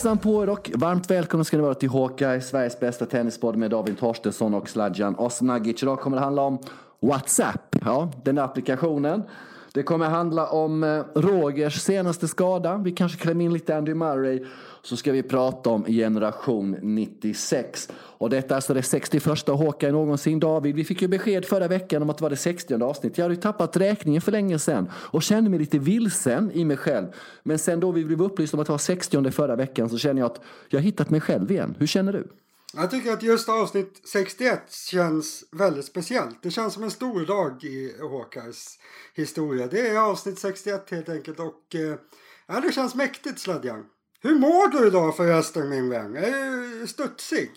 [0.00, 3.70] Hejsan på er och varmt välkomna ska ni vara till Hawkeye, Sveriges bästa tennispodd med
[3.70, 5.82] David Torstensson och Sladjan Osnagic.
[5.82, 6.58] Idag kommer det handla om
[7.00, 9.22] WhatsApp, ja, den där applikationen.
[9.74, 12.76] Det kommer handla om eh, Rogers senaste skada.
[12.76, 14.44] Vi kanske klämmer in lite Andy Murray.
[14.82, 17.88] Så ska vi prata om generation 96.
[17.92, 20.40] Och detta är alltså det 61 Håkan någonsin.
[20.40, 23.18] David, vi fick ju besked förra veckan om att det var det 60 avsnitt.
[23.18, 26.76] Jag hade ju tappat räkningen för länge sedan och kände mig lite vilsen i mig
[26.76, 27.06] själv.
[27.42, 30.20] Men sen då vi blev upplysta om att det var 60 förra veckan så känner
[30.20, 31.76] jag att jag har hittat mig själv igen.
[31.78, 32.28] Hur känner du?
[32.74, 36.42] Jag tycker att just avsnitt 61 känns väldigt speciellt.
[36.42, 38.78] Det känns som en stor dag i Håkars
[39.14, 39.66] historia.
[39.66, 41.94] Det är avsnitt 61 helt enkelt och eh,
[42.46, 43.84] ja, det känns mäktigt Sladjan.
[44.22, 46.16] Hur mår du idag förresten min vän?
[46.16, 47.50] Är du studsig?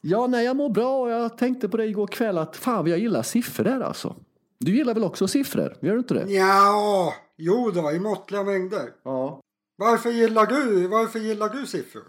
[0.00, 2.98] Ja, nej, jag mår bra och jag tänkte på det igår kväll att fan jag
[2.98, 4.16] gillar siffror alltså.
[4.58, 5.76] Du gillar väl också siffror?
[5.80, 6.32] Gör du inte det?
[6.32, 8.90] Ja, jo då, i måttliga mängder.
[9.02, 9.40] Ja.
[9.76, 12.02] Varför gillar du, varför gillar du siffror?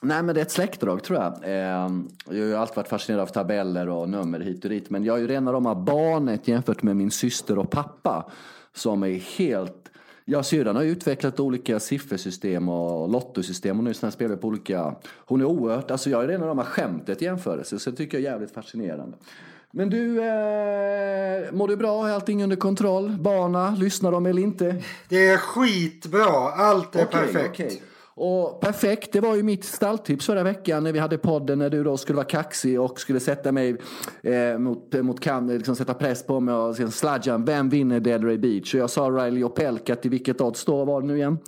[0.00, 1.44] Nej, men det är ett släktdrag tror jag.
[1.44, 1.90] Eh, jag
[2.26, 4.90] har ju alltid varit fascinerad av tabeller och nummer hit och dit.
[4.90, 8.30] Men jag är ju rena rama barnet jämfört med min syster och pappa.
[8.74, 9.90] Som är helt...
[10.30, 13.76] Ja, syrran har utvecklat olika siffersystem och lottosystem.
[13.76, 14.94] Hon är ju spelar på olika...
[15.16, 15.90] Hon är oerhört...
[15.90, 17.78] Alltså jag är rena rama skämtet i jämförelse.
[17.78, 19.16] Så det tycker jag är jävligt fascinerande.
[19.70, 22.08] Men du, eh, mår du bra?
[22.08, 23.16] Är allting under kontroll?
[23.20, 24.82] Barna, lyssnar de eller inte?
[25.08, 26.52] Det är skitbra.
[26.52, 27.50] Allt är Okej, perfekt.
[27.50, 27.82] okej.
[28.20, 31.84] Och perfekt, det var ju mitt stalltips förra veckan när vi hade podden när du
[31.84, 33.76] då skulle vara kaxig och skulle sätta mig
[34.22, 38.38] eh, mot, mot kan, liksom sätta press på mig och sen Sladjan, vem vinner Delray
[38.38, 38.74] Beach?
[38.74, 41.38] Och jag sa Riley och Pelka till vilket odds då var det nu igen?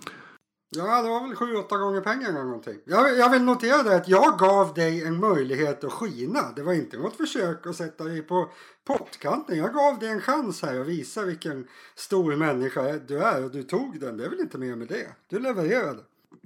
[0.76, 2.78] Ja, det var väl sju, åtta gånger pengarna eller någonting.
[2.84, 6.52] Jag, jag vill notera det att jag gav dig en möjlighet att skina.
[6.56, 8.50] Det var inte något försök att sätta dig på
[8.86, 9.58] pottkanten.
[9.58, 13.62] Jag gav dig en chans här att visa vilken stor människa du är och du
[13.62, 14.16] tog den.
[14.16, 15.06] Det är väl inte mer med det.
[15.28, 16.00] Du levererade.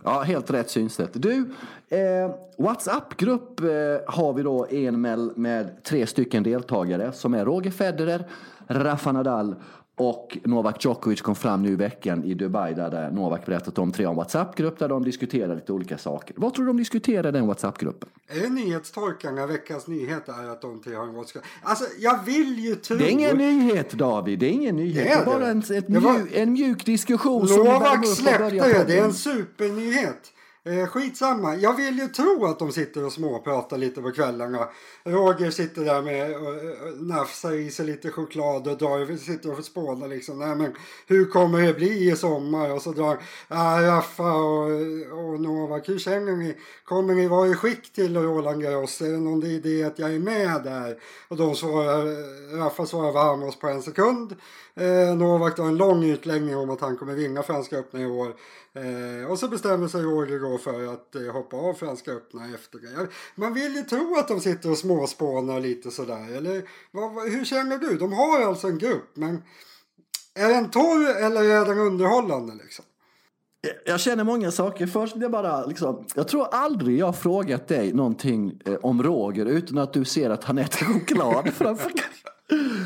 [0.05, 1.11] Ja, helt rätt synsätt.
[1.13, 1.51] Du,
[1.89, 3.67] eh, WhatsApp-grupp eh,
[4.07, 8.25] har vi då en med, med tre stycken deltagare som är Roger Federer,
[8.67, 9.55] Rafa Nadal
[9.97, 14.07] och Novak Djokovic kom fram nu i veckan i Dubai där, Novak berättat om tre
[14.07, 16.35] om WhatsApp-grupp där de diskuterar lite olika saker.
[16.39, 18.09] Vad tror du de diskuterar i den WhatsApp-gruppen?
[18.29, 21.39] Är det nyhetstorkan när veckans nyhet är att de tre har en vodka?
[21.63, 22.97] Alltså, jag vill ju tro...
[22.97, 25.05] Det är ingen nyhet David, det är ingen nyhet.
[25.05, 25.51] Det är Det är bara det.
[25.51, 28.85] en, Det var- mjuk, en mjuk diskussion Novak släppte det.
[28.87, 30.31] Det är en supernyhet.
[30.67, 31.57] Eh, skitsamma.
[31.57, 34.69] Jag vill ju tro att de sitter och småpratar lite på kvällarna.
[35.05, 39.65] Roger sitter där med och, och nafsar i sig lite choklad och drar, sitter och
[39.65, 40.39] spånar liksom.
[40.39, 40.75] Nej, men
[41.07, 42.71] hur kommer det bli i sommar?
[42.71, 44.71] Och så drar ah, Raffa och,
[45.13, 45.89] och Novak.
[45.89, 46.57] Hur känner ni?
[46.85, 49.01] Kommer ni vara i skick till Roland Garros?
[49.01, 50.99] Är det någon idé att jag är med där?
[51.29, 52.05] Och de svarar,
[52.59, 54.35] Raffa svarar varmast på en sekund.
[54.75, 58.35] Eh, Novak har en lång utläggning om att han kommer vinna Franska öppna i år.
[58.77, 62.79] Eh, och så bestämmer sig Roger då för att eh, hoppa av Franska öppna efter
[62.79, 63.09] det.
[63.35, 66.37] Man vill ju tro att de sitter och småspånar lite sådär.
[66.37, 67.97] Eller vad, hur känner du?
[67.97, 69.43] De har alltså en grupp men
[70.35, 72.85] är den torr eller är den underhållande liksom?
[73.87, 74.87] Jag känner många saker.
[74.87, 79.03] Först vill jag bara liksom, jag tror aldrig jag har frågat dig någonting eh, om
[79.03, 81.93] Roger utan att du ser att han äter choklad framför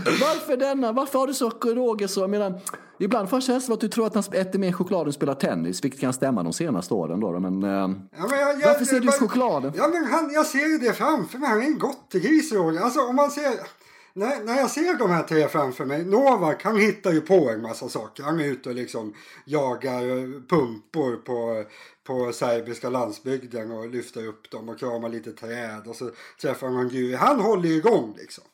[0.04, 0.92] varför denna?
[0.92, 2.20] Varför har du så Roger så?
[2.20, 2.60] Jag menar,
[2.98, 5.84] ibland får jag känslan att du tror att han äter mer choklad än spelar tennis,
[5.84, 7.41] vilket kan stämma de senaste åren då.
[7.41, 9.72] Men, eh, Ja, men jag, jag, varför ser du jag- chokladen?
[9.76, 11.48] Ja, men han, jag ser ju det framför mig.
[11.48, 12.80] Han är en gottegris Roger.
[12.80, 13.52] Alltså om man ser...
[14.14, 16.04] När, när jag ser de här tre framför mig.
[16.04, 18.22] Novak han hittar ju på en massa saker.
[18.22, 19.14] Han är ute och liksom
[19.44, 21.64] jagar eh, pumpor på,
[22.06, 25.82] på serbiska landsbygden och lyfter upp dem och kramar lite träd.
[25.86, 26.10] Och så
[26.42, 27.14] träffar han en gud.
[27.14, 28.44] Han håller ju igång liksom.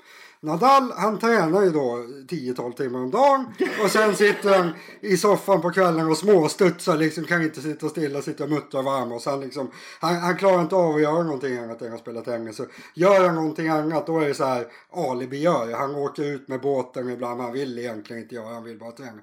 [0.44, 3.46] Nadal han tränar ju då 10-12 timmar om dagen
[3.84, 8.22] och sen sitter han i soffan på kvällen och småstudsar liksom kan inte sitta stilla,
[8.22, 9.70] sitta och muttra och varma och sen liksom
[10.00, 12.56] han, han klarar inte av att göra någonting annat än att spela tennis.
[12.56, 15.72] Så gör han någonting annat då är det så här alibi gör.
[15.72, 19.20] Han åker ut med båten ibland, han vill egentligen inte göra, han vill bara träna.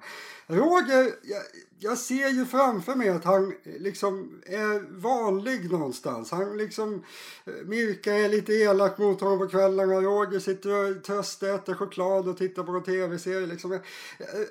[0.48, 1.42] Roger, jag,
[1.84, 6.32] jag ser ju framför mig att han eh, liksom är vanlig någonstans.
[6.32, 7.04] Han liksom,
[7.46, 9.94] eh, Mirka är lite elak mot honom på kvällarna.
[9.94, 13.48] Roger sitter och tröstäter choklad och tittar på en tv-serie.
[13.48, 13.72] Liksom.
[13.72, 13.80] Eh,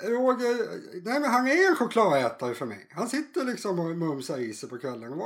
[0.03, 0.69] Roger,
[1.05, 2.87] nej men han är en chokladätare för mig.
[2.91, 5.17] Han sitter liksom och mumsar i sig på kvällarna.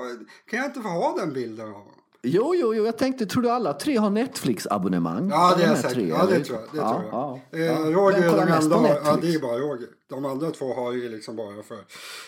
[0.47, 2.04] Kan jag inte få ha den bilden av honom?
[2.27, 5.29] Jo, jo, jo, jag tänkte, tror du alla tre har Netflix-abonnemang?
[5.31, 5.93] Ja, det De är här säkert.
[5.95, 6.69] tre, Ja, det tror jag.
[6.73, 7.13] Det Ja, tror jag.
[7.13, 7.79] ja, Eh, ja.
[7.79, 8.99] Roger är den enda.
[9.05, 9.89] Ja, det är bara Roger.
[10.09, 11.79] De andra två har ju liksom bara för,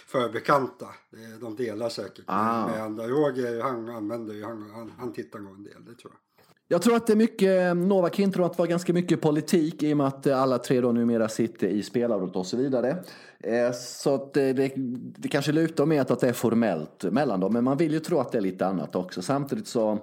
[0.07, 0.87] för bekanta.
[1.13, 2.67] Är- De delar säkert Ah.
[2.67, 3.07] med andra.
[3.09, 6.21] Roger, han använder ju, han, han, han tittar nog en del, det tror jag.
[6.69, 9.93] Jag tror att det är mycket, Novak tror att det var ganska mycket politik i
[9.93, 12.97] och med att alla tre då numera sitter i spelarrådet och så vidare.
[13.41, 14.73] Eh, så att eh, det,
[15.17, 18.19] det kanske lutar mer att det är formellt mellan dem, men man vill ju tro
[18.19, 19.23] att det är lite annat också.
[19.23, 19.99] Samtidigt så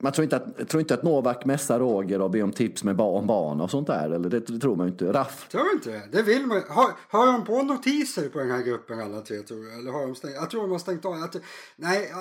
[0.00, 2.96] man tror inte att, tror inte att Novak mässar Roger och ber om tips med
[2.96, 4.10] barn, barn och sånt där.
[4.10, 5.12] Eller det, det tror man ju inte.
[5.12, 5.48] Raff?
[5.48, 6.02] Tror inte det.
[6.12, 9.64] Det vill man Har, har de på notiser på den här gruppen alla tre tror
[9.64, 9.78] jag?
[9.78, 10.34] Eller har de stängt?
[10.34, 11.18] Jag tror de har stängt av.
[11.18, 11.42] Jag,
[11.76, 12.12] nej,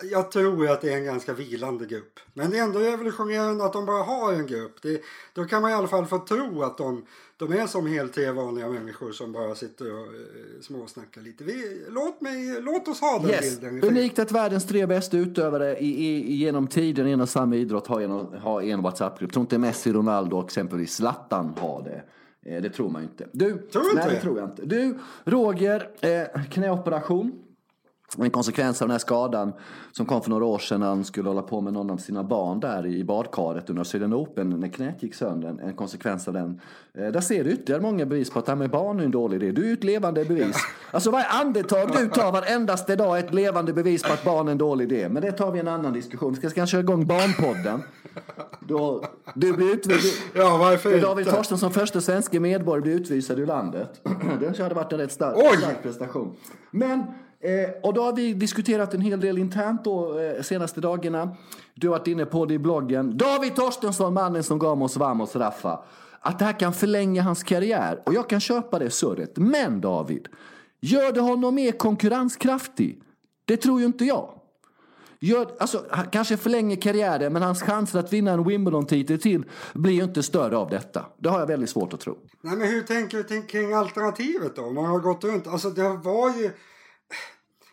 [0.00, 2.20] jag, jag, tror att det är en ganska vilande grupp.
[2.34, 4.82] Men det är ändå revolutionerande att de bara har en grupp.
[4.82, 5.02] Det,
[5.32, 7.06] då kan man i alla fall få tro att de
[7.40, 11.44] de är som helt tre vanliga människor som bara sitter och eh, småsnackar lite.
[11.44, 13.60] Vi, låt, mig, låt oss ha den yes.
[13.60, 13.84] bilden.
[13.84, 17.86] Unikt att världens tre bästa utövare i, i, genom tiden i en och samma idrott
[17.86, 18.10] har en,
[18.40, 19.32] har en WhatsApp-grupp.
[19.32, 22.02] Tror inte Messi, Ronaldo och exempelvis Zlatan har det.
[22.50, 23.28] Eh, det tror man inte.
[23.32, 24.64] Du, tror nej, inte det tror jag inte.
[24.64, 27.32] Du, Roger, eh, knäoperation
[28.18, 29.52] en konsekvens av den här skadan
[29.92, 32.24] som kom för några år sedan när han skulle hålla på med någon av sina
[32.24, 35.56] barn där i badkaret under Australian Open när knät gick sönder.
[35.62, 36.60] En konsekvens av den.
[36.94, 39.10] Eh, där ser du ytterligare många bevis på att det här med barn är en
[39.10, 39.52] dålig idé.
[39.52, 40.56] Du är ett levande bevis.
[40.90, 44.52] Alltså varje andetag du tar varendaste dag är ett levande bevis på att barn är
[44.52, 45.08] en dålig idé.
[45.08, 46.32] Men det tar vi en annan diskussion.
[46.32, 47.82] Vi ska kanske köra igång Barnpodden.
[48.60, 49.04] Då,
[49.34, 50.22] du blir utvisad.
[50.34, 51.06] Ja, varför inte?
[51.06, 54.00] David Torstensson, första svenska medborgare, blir utvisad ur landet.
[54.40, 56.36] Det hade varit en rätt stark, stark prestation.
[56.70, 57.02] Men
[57.42, 61.36] Eh, och då har vi diskuterat en hel del internt då, eh, senaste dagarna.
[61.74, 63.16] Du har varit inne på det i bloggen.
[63.16, 65.84] David Torstensson, mannen som gav oss Vamos Raffa.
[66.20, 68.02] Att det här kan förlänga hans karriär.
[68.06, 69.36] Och jag kan köpa det surret.
[69.36, 70.28] Men David,
[70.80, 73.02] gör det honom mer konkurrenskraftig?
[73.44, 74.40] Det tror ju inte jag.
[75.22, 79.44] Gör, alltså, kanske förlänger karriären, men hans chanser att vinna en Wimbledon-titel till
[79.74, 81.06] blir ju inte större av detta.
[81.18, 82.18] Det har jag väldigt svårt att tro.
[82.40, 84.70] Nej, men hur tänker du kring alternativet då?
[84.70, 86.50] Man har gått runt, alltså det var ju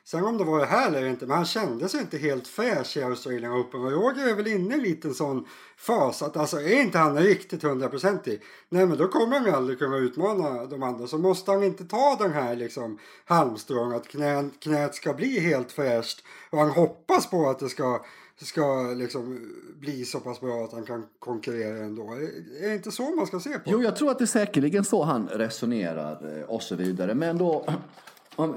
[0.08, 2.98] Sen om det var det här eller inte, men han kände sig inte helt fräsch
[2.98, 3.82] i Australian Open.
[3.82, 5.46] Och Roger är väl inne i en liten sån
[5.78, 9.80] fas att alltså är inte han riktigt hundraprocentig, nej men då kommer han ju aldrig
[9.80, 11.08] kunna utmana de andra.
[11.08, 15.72] Så måste han inte ta den här liksom halmstrån att knä, knät ska bli helt
[15.72, 18.06] fräscht och han hoppas på att det ska
[18.46, 22.14] ska liksom bli så pass bra att han kan konkurrera ändå.
[22.62, 24.84] Är det inte så man ska se på Jo, jag tror att det är säkerligen
[24.84, 27.14] så han resonerar eh, och så vidare.
[27.14, 27.66] Men då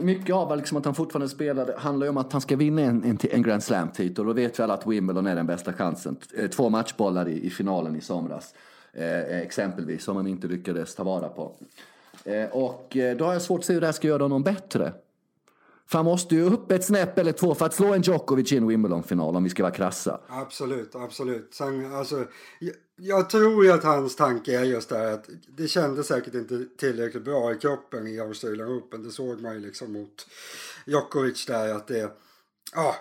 [0.01, 3.05] mycket av liksom att han fortfarande spelar handlar ju om att han ska vinna en,
[3.05, 4.27] en, en Grand Slam-titel.
[4.27, 6.17] Då vet vi alla att Wimbledon är den bästa chansen.
[6.37, 8.55] Eh, två matchbollar i, i finalen i somras.
[8.93, 11.53] Eh, eh, exempelvis, som han inte lyckades ta vara på.
[12.25, 14.43] Eh, och eh, då har jag svårt att se hur det här ska göra honom
[14.43, 14.93] bättre.
[15.87, 18.57] För han måste ju upp ett snäpp eller två för att slå en Djokovic i
[18.57, 20.21] en Wimbledon-final om vi ska vara krassa.
[20.29, 21.55] Absolut, absolut.
[21.55, 22.25] Sen, alltså,
[23.01, 26.67] jag, tror ju att hans tanke är just det här att det kändes säkert inte
[26.79, 29.03] tillräckligt bra i kroppen i Australian Open.
[29.03, 30.27] Det såg man ju liksom mot
[30.87, 32.13] Djokovic där att det,
[32.75, 32.95] ja,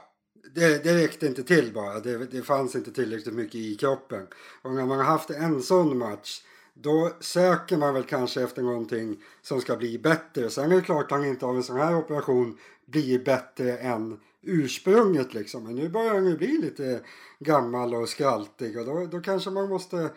[0.55, 1.99] det, det räckte inte till bara.
[1.99, 4.27] Det, det fanns inte tillräckligt mycket i kroppen.
[4.61, 6.41] Och när man har haft en sån match
[6.73, 10.49] då söker man väl kanske efter någonting som ska bli bättre.
[10.49, 14.19] Sen är det klart att han inte av en sån här operation blir bättre än
[14.41, 15.63] ursprunget liksom.
[15.63, 17.01] Men nu börjar han ju bli lite
[17.39, 20.09] gammal och skraltig och då, då kanske man måste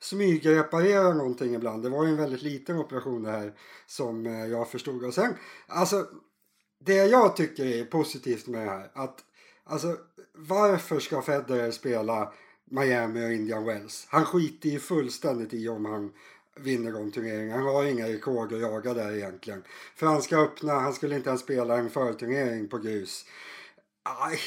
[0.00, 1.82] smygreparera någonting ibland.
[1.82, 3.52] Det var ju en väldigt liten operation det här
[3.86, 5.04] som eh, jag förstod.
[5.04, 5.34] Och sen,
[5.66, 6.06] alltså
[6.84, 9.24] det jag tycker är positivt med det här att
[9.64, 9.96] alltså
[10.34, 12.32] varför ska Federer spela
[12.64, 14.06] Miami och Indian Wells?
[14.10, 16.12] Han skiter ju fullständigt i om han
[16.56, 17.62] vinner de turneringarna.
[17.62, 19.62] Han har inga rekord att jaga där egentligen.
[19.96, 23.24] Franska öppna, han skulle inte ens spela en förturnering på grus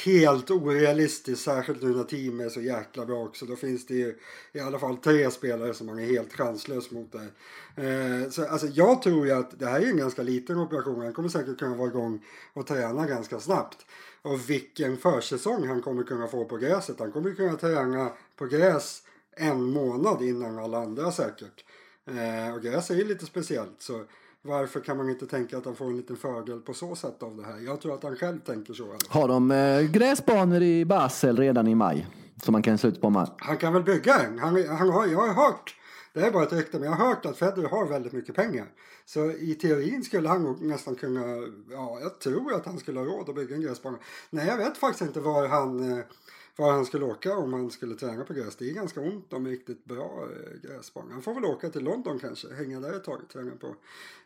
[0.06, 3.46] helt orealistiskt, särskilt nu när teamet är så jäkla bra också.
[3.46, 4.20] Då finns det ju
[4.54, 7.32] i alla fall tre spelare som man är helt chanslös mot där.
[7.76, 11.02] Eh, så alltså, jag tror ju att det här är en ganska liten operation.
[11.02, 13.86] Han kommer säkert kunna vara igång och träna ganska snabbt.
[14.22, 17.00] Och vilken försäsong han kommer kunna få på gräset.
[17.00, 19.04] Han kommer kunna träna på gräs
[19.36, 21.66] en månad innan alla andra säkert.
[22.06, 23.82] Eh, och gräs är ju lite speciellt.
[23.82, 24.06] Så
[24.46, 27.38] varför kan man inte tänka att han får en liten fördel på så sätt av
[27.38, 27.60] det här?
[27.60, 28.96] Jag tror att han själv tänker så.
[29.08, 32.08] Har de eh, gräsbanor i Basel redan i maj?
[32.44, 33.28] Som man kan sluta på maj?
[33.38, 34.40] Han kan väl bygga en.
[34.40, 35.76] Han, han har, jag har hört,
[36.14, 38.66] det är bara ett rykte, men jag har hört att Federer har väldigt mycket pengar.
[39.06, 41.22] Så i teorin skulle han nog nästan kunna,
[41.72, 43.98] ja jag tror att han skulle ha råd att bygga en gräsbana.
[44.30, 46.06] Nej jag vet faktiskt inte var han eh,
[46.56, 48.56] var han skulle åka om han skulle träna på gräs.
[48.56, 51.14] Det är ganska ont om riktigt bra eh, gräsbana.
[51.14, 53.76] Han får väl åka till London kanske, hänga där ett tag, träna på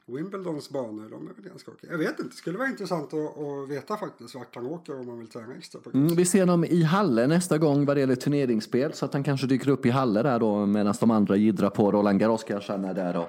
[0.10, 1.90] Wimbledons banor, de är väl ganska okej.
[1.92, 5.08] Jag vet inte, det skulle vara intressant att, att veta faktiskt vart han åker om
[5.08, 8.00] man vill träna extra på mm, Vi ser honom i Halle nästa gång vad det
[8.00, 11.36] gäller turneringsspel så att han kanske dyker upp i Halle där då medan de andra
[11.36, 11.92] jiddrar på.
[11.92, 13.28] Roland Garros kanske han är där och,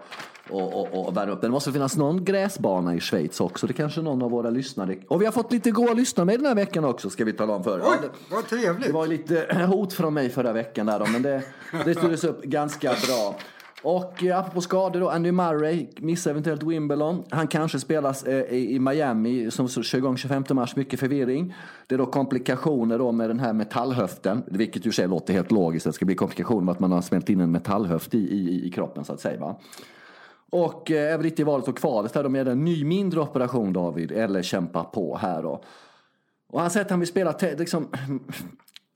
[0.51, 1.41] och, och, och värmer upp.
[1.41, 3.67] Det måste finnas någon gräsbana i Schweiz också.
[3.67, 4.99] Det kanske någon av våra lyssnare.
[5.09, 7.53] Och vi har fått lite goa lyssnare med den här veckan också ska vi tala
[7.53, 7.81] om för.
[7.81, 8.87] Oj, ja, det, vad trevligt.
[8.87, 11.43] Det var lite hot från mig förra veckan där då, men det,
[11.85, 13.35] det styrdes upp ganska bra.
[13.83, 17.25] Och eh, apropå skador då, Andy Murray missar eventuellt Wimbledon.
[17.31, 21.55] Han kanske spelas eh, i, i, Miami som kör igång 25 mars, mycket förvirring.
[21.87, 25.87] Det är då komplikationer då med den här metallhöften, vilket ju sig låter helt logiskt.
[25.87, 28.71] Det ska bli komplikationer med att man har smält in en metallhöft i, i, i
[28.71, 29.41] kroppen så att säga.
[29.41, 29.57] Va?
[30.51, 33.73] Och eh, även lite i valet och kvalet där, de gör en ny mindre operation
[33.73, 35.63] David, eller kämpa på här då.
[36.51, 37.89] Och han säger att han vill spela, liksom,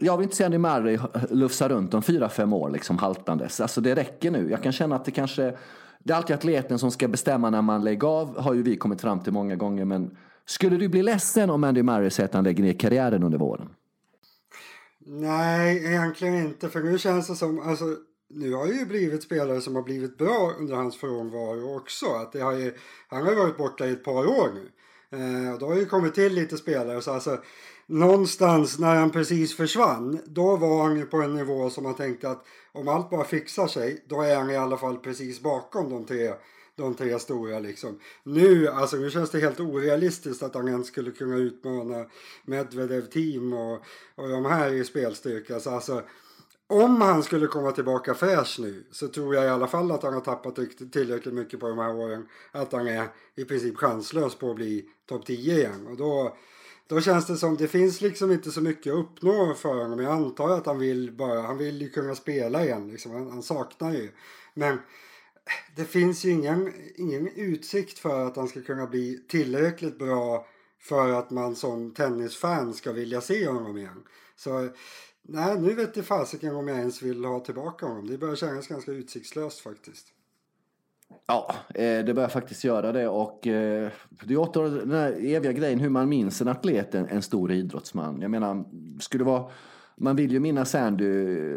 [0.02, 0.98] jag vill inte se Andy Murray
[1.30, 3.60] lufsa runt om fyra, fem år liksom haltandes.
[3.60, 4.50] Alltså det räcker nu.
[4.50, 5.56] Jag kan känna att det kanske,
[5.98, 9.00] det är alltid atleten som ska bestämma när man lägger av, har ju vi kommit
[9.00, 9.84] fram till många gånger.
[9.84, 13.38] Men skulle du bli ledsen om Andy Murray säger att han lägger ner karriären under
[13.38, 13.68] våren?
[15.06, 16.68] Nej, egentligen inte.
[16.68, 17.84] För nu känns det som, alltså
[18.30, 22.06] nu har ju blivit spelare som har blivit bra under hans frånvaro också.
[22.06, 22.74] Att det har ju,
[23.08, 24.70] han har ju varit borta i ett par år nu.
[25.18, 27.02] Eh, då har ju kommit till lite spelare.
[27.02, 27.38] Så alltså,
[27.92, 32.30] någonstans när han precis försvann, då var han ju på en nivå som man tänkte
[32.30, 36.04] att om allt bara fixar sig, då är han i alla fall precis bakom de
[36.04, 36.32] tre,
[36.76, 37.98] de tre stora liksom.
[38.22, 42.06] Nu, alltså nu känns det helt orealistiskt att han ens skulle kunna utmana
[42.44, 43.82] Medvedev team och,
[44.14, 45.60] och de här i spelstyrka.
[45.60, 46.02] Så alltså,
[46.66, 50.14] om han skulle komma tillbaka fräsch nu så tror jag i alla fall att han
[50.14, 50.58] har tappat
[50.92, 52.28] tillräckligt mycket på de här åren.
[52.52, 55.86] Att han är i princip chanslös på att bli topp 10 igen.
[55.86, 56.36] Och då,
[56.88, 60.00] då känns det som det finns liksom inte så mycket att uppnå för honom.
[60.00, 63.12] Jag antar att han vill bara, han vill ju kunna spela igen liksom.
[63.12, 64.10] Han, han saknar ju.
[64.54, 64.78] Men
[65.76, 70.46] det finns ju ingen, ingen utsikt för att han ska kunna bli tillräckligt bra
[70.80, 74.04] för att man som tennisfan ska vilja se honom igen.
[74.36, 74.68] Så
[75.22, 78.06] nej, nu vet jag fasiken om jag ens vill ha tillbaka honom.
[78.06, 80.06] Det börjar kännas ganska utsiktslöst faktiskt.
[81.26, 83.08] Ja, eh, det börjar faktiskt göra det.
[83.08, 83.88] Och eh,
[84.24, 88.20] det åter den här eviga grejen hur man minns en atlet, en stor idrottsman.
[88.20, 88.64] Jag menar,
[89.00, 89.44] skulle vara...
[89.96, 91.04] Man vill ju minnas Sandy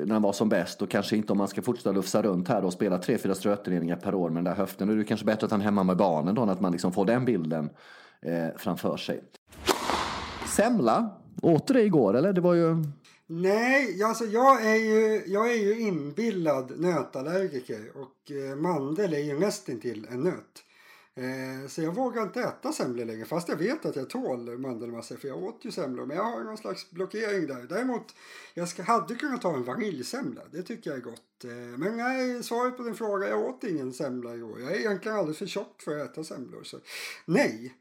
[0.05, 2.65] när han var som bäst och kanske inte om man ska fortsätta lufsa runt här
[2.65, 4.88] och spela tre, fyra strötreningar per år med den där höften.
[4.88, 6.91] Då är det kanske bättre att han är hemma med barnen då, att man liksom
[6.91, 7.69] får den bilden
[8.21, 9.24] eh, framför sig.
[10.47, 11.09] Semla,
[11.41, 12.33] åter det igår eller?
[12.33, 12.83] Det var ju...
[13.27, 19.39] Nej, alltså jag är ju, jag är ju inbillad nötallergiker och eh, mandel är ju
[19.39, 20.63] nästintill en nöt.
[21.15, 25.15] Eh, så jag vågar inte äta semlor längre fast jag vet att jag tål mandelmassor
[25.15, 27.65] för jag åt ju semlor men jag har någon slags blockering där.
[27.70, 28.15] Däremot,
[28.53, 31.44] jag ska, hade kunnat ta en vaniljsemla, det tycker jag är gott.
[31.44, 34.62] Eh, men nej, svaret på din fråga, jag åt ingen semla i år.
[34.62, 36.79] Jag är egentligen alldeles för tjock för att äta semlor så
[37.25, 37.74] nej.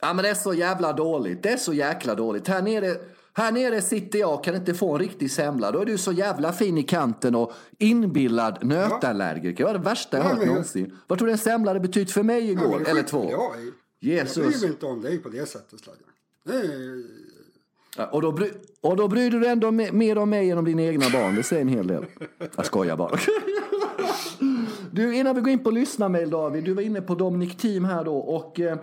[0.00, 2.48] Ja men det är så jävla dåligt, det är så jäkla dåligt.
[2.48, 2.96] Här nere
[3.38, 5.70] här nere sitter jag och kan inte få en riktig semla.
[5.72, 9.64] Då är du så jävla fin i kanten och inbillad nötallergiker.
[9.64, 10.96] Det var det värsta jag hört någonsin.
[11.06, 12.82] Vad tror du en semla hade betytt för mig igår?
[12.84, 13.30] Ja, Eller två?
[13.30, 13.52] Jag,
[14.00, 14.36] Jesus.
[14.36, 15.80] jag bryr mig inte om dig på det sättet.
[17.96, 20.64] Ja, och, då bry, och då bryr du dig ändå mer om mig än om
[20.64, 21.34] dina egna barn.
[21.34, 22.04] Det säger en hel del.
[22.56, 23.18] Jag skojar bara.
[24.90, 26.64] Du, innan vi går in på lyssnarmail David.
[26.64, 28.16] Du var inne på Dominic Team här då.
[28.16, 28.78] Och, Eh,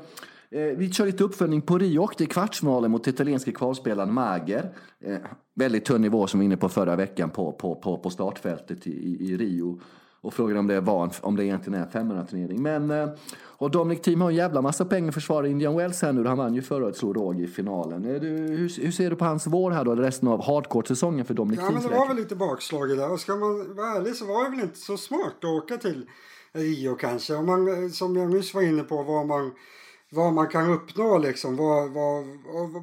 [0.56, 2.00] vi kör lite uppföljning på Rio.
[2.00, 4.74] Åkte i kvartsfinalen mot italienske kvalspelaren Mager.
[5.06, 5.18] Eh,
[5.54, 8.88] väldigt tunn nivå som vi var inne på förra veckan på, på, på, på startfältet
[8.88, 9.82] i, i, Rio.
[10.22, 12.62] Och frågade om det, var, om det egentligen är en 500 turnering.
[12.62, 13.10] Men, eh,
[13.42, 16.26] och Dominic Thiem har en jävla massa pengar att försvara Indian Wells här nu.
[16.26, 18.02] Han vann ju förra året, slog råg i finalen.
[18.02, 21.60] Du, hur, hur, ser du på hans vår här då, resten av hardcourt-säsongen för Dominic
[21.64, 23.12] Ja, men det var väl lite bakslag där.
[23.12, 26.06] Och ska man vara ärlig så var det väl inte så smart att åka till
[26.54, 27.36] Rio kanske.
[27.36, 29.52] Om man, som jag nyss var inne på, var man
[30.16, 31.56] vad man kan uppnå liksom.
[31.56, 32.26] Vad, vad,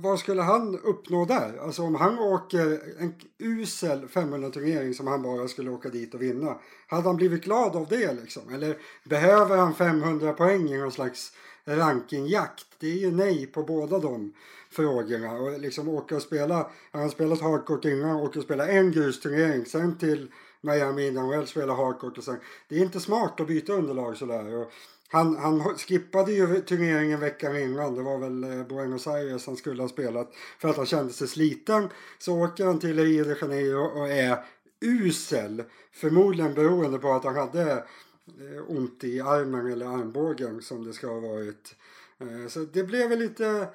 [0.02, 1.58] vad skulle han uppnå där?
[1.58, 6.58] Alltså om han åker en usel 500-turnering som han bara skulle åka dit och vinna.
[6.86, 8.54] Hade han blivit glad av det liksom?
[8.54, 11.32] Eller behöver han 500 poäng i någon slags
[11.64, 12.66] rankingjakt?
[12.78, 14.32] Det är ju nej på båda de
[14.70, 15.32] frågorna.
[15.32, 19.66] Och liksom åka och spela, han har spelat hardcourt innan, åka och spela en grusturnering,
[19.66, 20.28] sen till
[20.60, 22.40] Miami innan och spela hardcourt och sen.
[22.68, 24.54] Det är inte smart att byta underlag sådär.
[24.54, 24.72] Och
[25.12, 27.94] han, han skippade ju turneringen veckan innan.
[27.94, 30.32] Det var väl eh, Buenos Aires han skulle ha spelat.
[30.58, 31.88] För att han kände sig sliten.
[32.18, 34.44] Så åker han till Rio de Janeiro och är
[34.80, 35.62] usel.
[35.92, 41.06] Förmodligen beroende på att han hade eh, ont i armen eller armbågen som det ska
[41.06, 41.74] ha varit.
[42.18, 43.68] Eh, så det blev lite...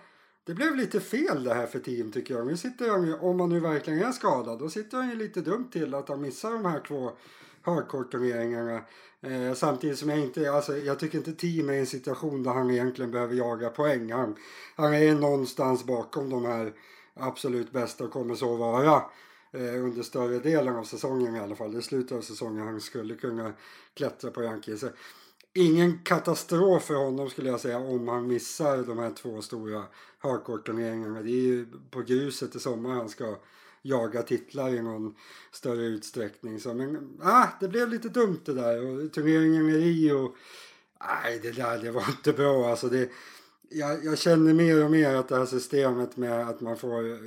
[0.43, 2.47] Det blev lite fel det här för team tycker jag.
[2.47, 5.69] Nu sitter han, om han nu verkligen är skadad, då sitter han ju lite dumt
[5.71, 7.11] till att han missar de här två
[7.67, 8.81] hardcore-turneringarna.
[9.21, 12.51] Eh, samtidigt som jag inte, alltså jag tycker inte team är i en situation där
[12.51, 14.11] han egentligen behöver jaga poäng.
[14.11, 14.35] Han,
[14.75, 16.73] han är någonstans bakom de här
[17.13, 18.95] absolut bästa och kommer så vara
[19.51, 21.71] eh, under större delen av säsongen i alla fall.
[21.71, 23.53] Det är slutet av säsongen han skulle kunna
[23.93, 24.79] klättra på rankingen.
[25.53, 29.83] Ingen katastrof för honom skulle jag säga om han missar de här två stora
[30.19, 31.21] hardcore-turneringarna.
[31.21, 33.35] Det är ju på gruset i sommar han ska
[33.81, 35.15] jaga titlar i någon
[35.51, 36.59] större utsträckning.
[36.59, 38.85] Så, men ah, det blev lite dumt det där.
[38.85, 40.35] Och turneringen i Rio,
[40.99, 42.69] nej det där det var inte bra.
[42.69, 43.09] Alltså det,
[43.69, 47.17] jag, jag känner mer och mer att det här systemet med att man får eh,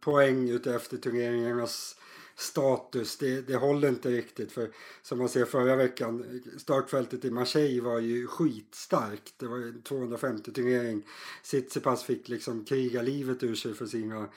[0.00, 1.96] poäng utefter turneringarnas
[2.36, 4.52] status, det, det håller inte riktigt.
[4.52, 4.70] För
[5.02, 9.34] som man ser förra veckan, startfältet i Marseille var ju skitstarkt.
[9.36, 11.06] Det var en 250 turnering.
[11.42, 14.28] Tsitsipas fick liksom kriga livet ur sig för sina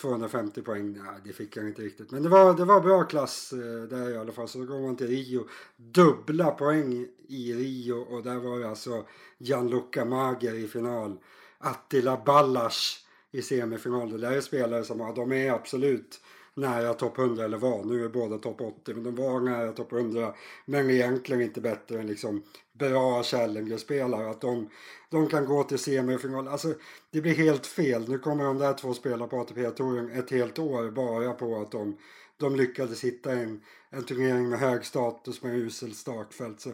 [0.00, 0.92] 250 poäng.
[0.92, 2.10] Nej, det fick han inte riktigt.
[2.10, 4.48] Men det var, det var bra klass eh, där i alla fall.
[4.48, 5.48] Så då går man till Rio.
[5.76, 9.06] Dubbla poäng i Rio och där var det alltså
[9.38, 11.18] Gianluca Mager i final.
[11.58, 14.10] Attila Ballas i semifinal.
[14.10, 16.20] Det där är spelare som ja, de är absolut
[16.54, 17.84] nära topp 100 eller var.
[17.84, 20.34] Nu är båda topp 80 men de var nära topp 100.
[20.64, 22.42] Men egentligen inte bättre än liksom
[22.72, 24.30] bra Challenger-spelare.
[24.30, 24.70] Att de,
[25.10, 26.48] de kan gå till semifinal.
[26.48, 26.74] Alltså
[27.10, 28.08] det blir helt fel.
[28.08, 31.96] Nu kommer de där två spela på ATP-touren ett helt år bara på att de,
[32.36, 36.60] de lyckades hitta en, en turnering med hög status med usel startfält.
[36.60, 36.70] Så,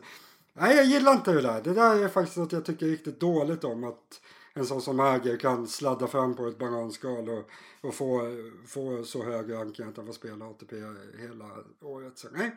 [0.53, 1.61] nej, jag gillar inte det där.
[1.63, 3.85] Det där är faktiskt något jag tycker riktigt dåligt om.
[3.85, 4.21] Att
[4.61, 7.51] en sån som Äger kan sladda fram på ett bananskal och,
[7.81, 8.23] och få,
[8.67, 10.77] få så hög ranking att han får spela ATP
[11.19, 11.45] hela
[11.83, 12.19] året.
[12.19, 12.57] Så nej,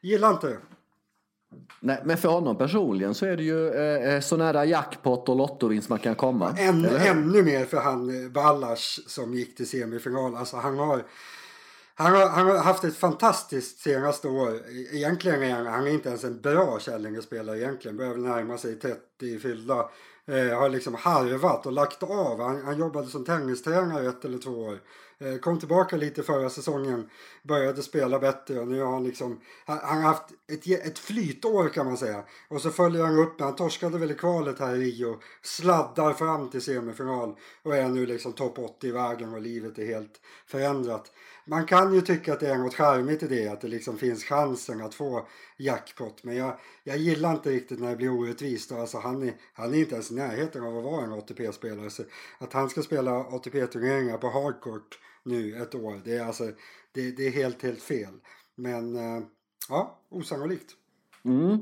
[0.00, 0.58] gillar inte det.
[1.80, 5.36] Nej, men för honom personligen så är det ju eh, eh så nära jackpot och
[5.36, 6.54] lottovinst man kan komma.
[6.58, 10.36] Än, ännu mer för han Ballas eh, som gick till semifinal.
[10.36, 11.04] Alltså han har,
[11.94, 14.60] han har, han har haft ett fantastiskt senaste år.
[14.92, 17.96] Egentligen är han, han är inte ens en bra Källinge-spelare egentligen.
[17.96, 19.88] Börjar väl närma sig 30 fyllda.
[20.26, 22.40] Eh, har liksom harvat och lagt av.
[22.40, 24.80] Han, han jobbade som tennistränare ett eller två år.
[25.18, 27.10] Eh, kom tillbaka lite förra säsongen.
[27.42, 29.40] Började spela bättre och nu har han liksom...
[29.64, 32.24] Han, han har haft ett, ett flytår kan man säga.
[32.48, 35.20] Och så följer han upp, han torskade väl i kvalet här i Rio.
[35.42, 37.36] Sladdar fram till semifinal.
[37.62, 41.12] Och är nu liksom topp 80 i vägen och livet är helt förändrat
[41.44, 44.24] man kan ju tycka att det är något charmigt i det, att det liksom finns
[44.24, 46.24] chansen att få jackpot.
[46.24, 48.72] Men jag, jag gillar inte riktigt när det blir orättvist.
[48.72, 51.90] Alltså han, är, han är inte ens i närheten av att vara en ATP-spelare.
[51.90, 52.02] Så
[52.38, 56.44] att han ska spela ATP-turneringar på hardcourt nu ett år, det är, alltså,
[56.92, 58.20] det, det är helt, helt fel.
[58.54, 59.22] Men eh,
[59.68, 60.76] ja, osannolikt.
[61.24, 61.58] Mm.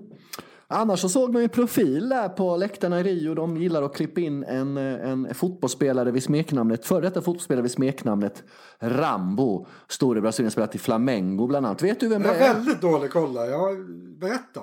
[0.66, 3.34] Annars så såg man ju profil där på läktarna i Rio.
[3.34, 8.42] De gillar att klippa in en, en fotbollsspelare vid smeknamnet, före detta fotbollsspelare vid smeknamnet
[8.78, 9.66] Rambo.
[9.88, 11.82] Stor i Brasilien, spelat i Flamengo bland annat.
[11.82, 12.40] Vet du vem det är?
[12.40, 13.46] Jag har väldigt dålig koll där.
[13.46, 13.68] Ja,
[14.20, 14.60] berätta.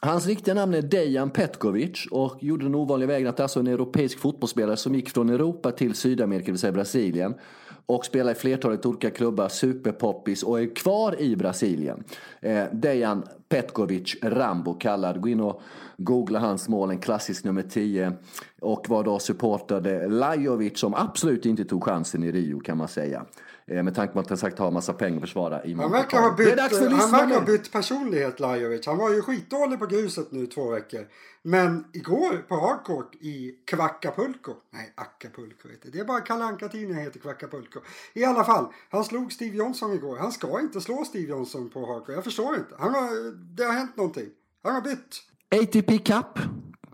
[0.00, 3.60] Hans riktiga namn är Dejan Petkovic och gjorde den ovanliga vägen att det är alltså
[3.60, 7.34] en europeisk fotbollsspelare som gick från Europa till Sydamerika, det vill säga Brasilien
[7.86, 12.04] och spelar i flertalet olika klubbar, superpoppis och är kvar i Brasilien.
[12.40, 15.20] Eh, Dejan Petkovic Rambo kallad.
[15.20, 15.62] Gå in och
[15.96, 18.12] googla hans mål, en klassisk nummer 10.
[18.60, 23.24] Och var då supportade Lajovic som absolut inte tog chansen i Rio kan man säga.
[23.66, 26.20] Eh, med tanke på att han sagt ha massa pengar att försvara i Han verkar
[26.20, 28.86] ha bytt, han verkar ha bytt personlighet Lajovic.
[28.86, 31.06] Han var ju skitdålig på gruset nu två veckor.
[31.42, 34.52] Men igår på hardcourt i Kvacapulco.
[34.70, 35.90] Nej, Acapulco heter det.
[35.90, 37.80] Det är bara Kalle Anka-tidningen heter Kvacapulco.
[38.12, 40.16] I alla fall, han slog Steve Johnson igår.
[40.16, 42.14] Han ska inte slå Steve Johnson på hardcourt.
[42.14, 42.74] Jag förstår inte.
[42.78, 44.28] Han har, det har hänt någonting.
[44.62, 45.22] Han har bytt.
[45.62, 46.38] ATP Cup.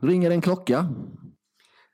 [0.00, 0.86] Ringer en klocka.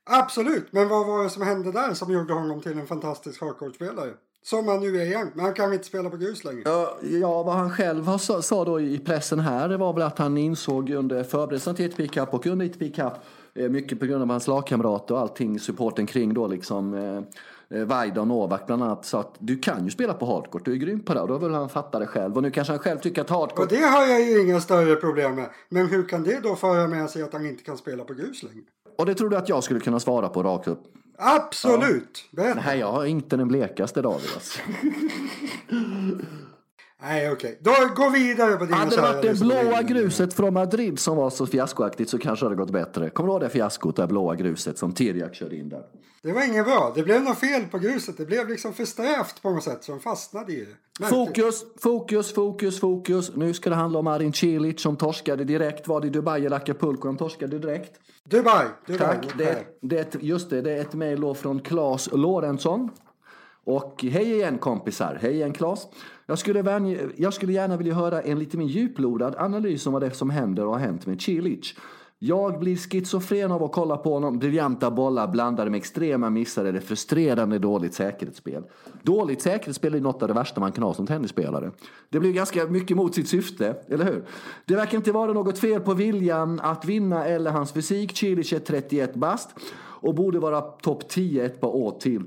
[0.09, 4.13] Absolut, men vad var det som hände där som gjorde honom till en fantastisk hardcourt-spelare?
[4.49, 6.61] Som han nu är igen, men han kan inte spela på grus längre.
[6.65, 10.17] Ja, ja vad han själv sa, sa då i pressen här det var väl att
[10.17, 13.13] han insåg under förberedelserna till ATP Cup och under ATP Cup
[13.55, 17.85] eh, mycket på grund av hans lagkamrater och allting, supporten kring då liksom eh, eh
[17.85, 20.75] Vaida och Novak bland annat sa att du kan ju spela på hardcourt, du är
[20.75, 21.21] grym på det.
[21.21, 22.35] Och då vill han fatta det själv.
[22.35, 23.59] Och nu kanske han själv tycker att hardcourt...
[23.59, 25.49] Och det har jag ju inga större problem med.
[25.69, 28.43] Men hur kan det då föra med sig att han inte kan spela på grus
[28.43, 28.63] längre?
[28.97, 30.83] Och det tror du att jag skulle kunna svara på rakt upp?
[31.17, 32.25] Absolut!
[32.31, 32.53] Ja.
[32.65, 34.29] Nej, jag har inte den blekaste David.
[34.35, 34.59] Alltså.
[37.01, 37.59] Nej, okej.
[37.61, 37.87] Okay.
[37.87, 41.17] Då går vi vidare på din Hade det varit det blåa gruset från Madrid som
[41.17, 43.09] var så fiaskoaktigt så kanske det hade gått bättre.
[43.09, 45.83] Kommer du ihåg det fiaskot, det blåa gruset som Tirjak körde in där?
[46.21, 46.91] Det var inget bra.
[46.95, 48.17] Det blev något fel på gruset.
[48.17, 50.65] Det blev liksom för strävt på något sätt så de fastnade i
[50.99, 51.05] det.
[51.05, 53.31] Fokus, fokus, fokus, fokus.
[53.35, 55.87] Nu ska det handla om Arin Cilic som torskade direkt.
[55.87, 57.07] Var det Dubai eller Acapulco?
[57.07, 57.91] Han torskade direkt.
[58.23, 58.65] Dubai.
[58.87, 58.99] Dubai.
[58.99, 59.37] Tack.
[59.37, 62.89] Det, det, just det, det är ett mejl från Claes Lorentzon.
[63.67, 65.87] Och hej igen kompisar, hej igen Klas.
[66.25, 70.01] Jag skulle, vänja, jag skulle gärna vilja höra en lite mer djuplodad analys om vad
[70.01, 71.75] det är som händer och har hänt med Cilic.
[72.19, 74.39] Jag blir schizofren av att kolla på honom.
[74.39, 78.63] Briljanta bollar blandade med extrema missar eller frustrerande dåligt säkerhetsspel.
[79.03, 81.71] Dåligt säkerhetsspel är något av det värsta man kan ha som tennisspelare.
[82.09, 84.25] Det blir ganska mycket mot sitt syfte, eller hur?
[84.65, 88.17] Det verkar inte vara något fel på viljan att vinna eller hans fysik.
[88.17, 89.49] Cilic är 31 bast
[89.79, 92.23] och borde vara topp 10 ett par år till.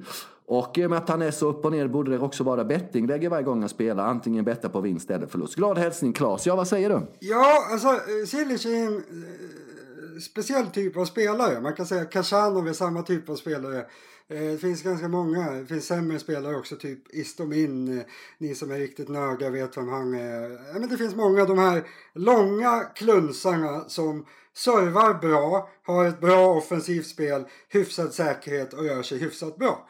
[0.51, 2.65] Och i och med att han är så upp och ner borde det också vara
[2.65, 4.07] bettingläge varje gång han spelar.
[4.07, 5.55] Antingen betta på vinst eller förlust.
[5.55, 6.47] Glad hälsning Claes.
[6.47, 7.07] Ja, vad säger du?
[7.19, 11.61] Ja, alltså eh, Cilic är en eh, speciell typ av spelare.
[11.61, 13.79] Man kan säga att Kashanov är samma typ av spelare.
[14.29, 18.03] Eh, det finns ganska många, det finns sämre spelare också, typ Istomin.
[18.39, 20.79] Ni som är riktigt nördiga vet vem han är.
[20.81, 21.83] Men det finns många av de här
[22.15, 29.19] långa klunsarna som servar bra, har ett bra offensivt spel, hyfsad säkerhet och rör sig
[29.19, 29.87] hyfsat bra.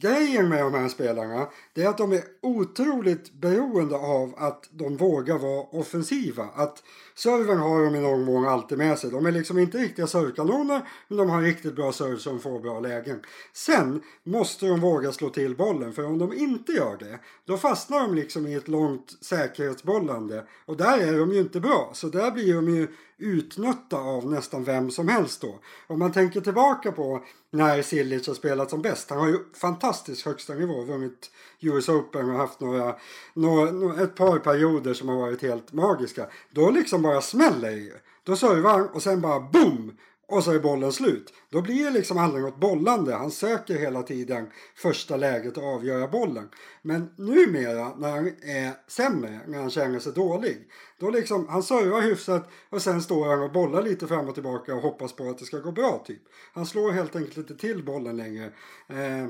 [0.00, 4.96] Grejen med de här spelarna det är att de är otroligt beroende av att de
[4.96, 6.44] vågar vara offensiva.
[6.54, 6.82] Att
[7.22, 9.10] servern har de i någon mån alltid med sig.
[9.10, 12.80] De är liksom inte riktiga servkanoner men de har riktigt bra serve som får bra
[12.80, 13.20] lägen.
[13.52, 18.00] Sen måste de våga slå till bollen för om de inte gör det då fastnar
[18.00, 21.90] de liksom i ett långt säkerhetsbollande och där är de ju inte bra.
[21.94, 22.88] Så där blir de ju
[23.20, 25.58] utnötta av nästan vem som helst då.
[25.86, 29.10] Om man tänker tillbaka på när Silic har spelat som bäst.
[29.10, 31.30] Han har ju fantastiskt högsta nivå, vunnit
[31.60, 32.94] US Open och haft några,
[33.34, 36.26] några, ett par perioder som har varit helt magiska.
[36.50, 37.92] Då liksom bara smäller ju.
[38.24, 39.92] Då servar han och sen bara boom!
[40.30, 41.32] och så är bollen slut.
[41.50, 43.14] Då blir det liksom aldrig något bollande.
[43.14, 46.48] Han söker hela tiden första läget att avgöra bollen.
[46.82, 50.68] Men numera när han är sämre, när han känner sig dålig.
[50.98, 54.74] Då liksom, han servar hyfsat och sen står han och bollar lite fram och tillbaka
[54.74, 56.22] och hoppas på att det ska gå bra typ.
[56.52, 58.44] Han slår helt enkelt inte till bollen längre.
[58.88, 59.28] Eh,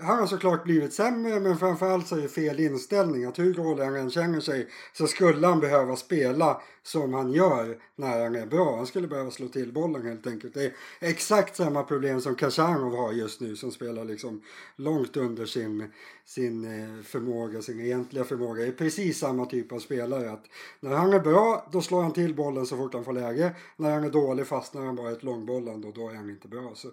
[0.00, 3.24] han har såklart blivit sämre men framförallt så är det fel inställning.
[3.24, 7.78] Att hur dålig han än känner sig så skulle han behöva spela som han gör
[7.96, 8.76] när han är bra.
[8.76, 10.54] Han skulle behöva slå till bollen helt enkelt.
[10.54, 14.42] Det är exakt samma problem som Kashanov har just nu som spelar liksom
[14.76, 15.92] långt under sin,
[16.26, 18.62] sin eh, förmåga, sin egentliga förmåga.
[18.62, 20.32] Det är precis samma typ av spelare.
[20.32, 20.44] Att
[20.80, 23.54] när han är bra då slår han till bollen så fort han får läge.
[23.76, 26.48] När han är dålig fastnar han bara i ett långbollande och då är han inte
[26.48, 26.72] bra.
[26.74, 26.88] Så,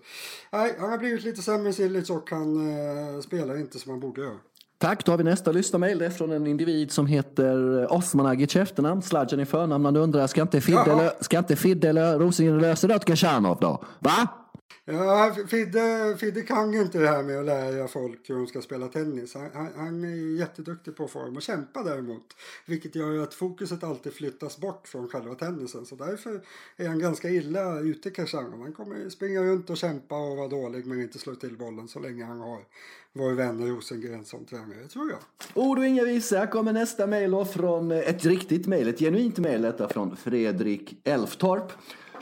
[0.52, 2.70] nej, han har blivit lite sämre Silic och han
[3.16, 4.38] eh, spelar inte som han borde göra.
[4.78, 6.00] Tack, då har vi nästa lyssnarmail.
[6.00, 9.84] Det är från en individ som heter Osmanagic i efternamn, Sladjan i förnamn.
[9.84, 13.84] Man undrar, ska inte Fidde, ska inte Fidde eller Rosengren lösa det åt Kashanov då?
[14.00, 14.41] Va?
[14.86, 18.62] Ja, Fidde, Fidde kan ju inte det här med att lära folk hur de ska
[18.62, 19.34] spela tennis.
[19.34, 22.36] Han, han, han är ju jätteduktig på form och kämpa däremot.
[22.66, 25.86] Vilket gör att fokuset alltid flyttas bort från själva tennisen.
[25.86, 26.42] Så därför
[26.78, 28.62] är han ganska illa ute Kashanov.
[28.62, 32.00] Han kommer springa runt och kämpa och vara dålig men inte slå till bollen så
[32.00, 32.60] länge han har
[33.14, 35.20] vår vän Rosengren som tränare, tror jag.
[35.54, 39.62] Ord och inga visa Här kommer nästa mejl från ett riktigt mejl, ett genuint mejl
[39.62, 41.72] detta från Fredrik Elftorp.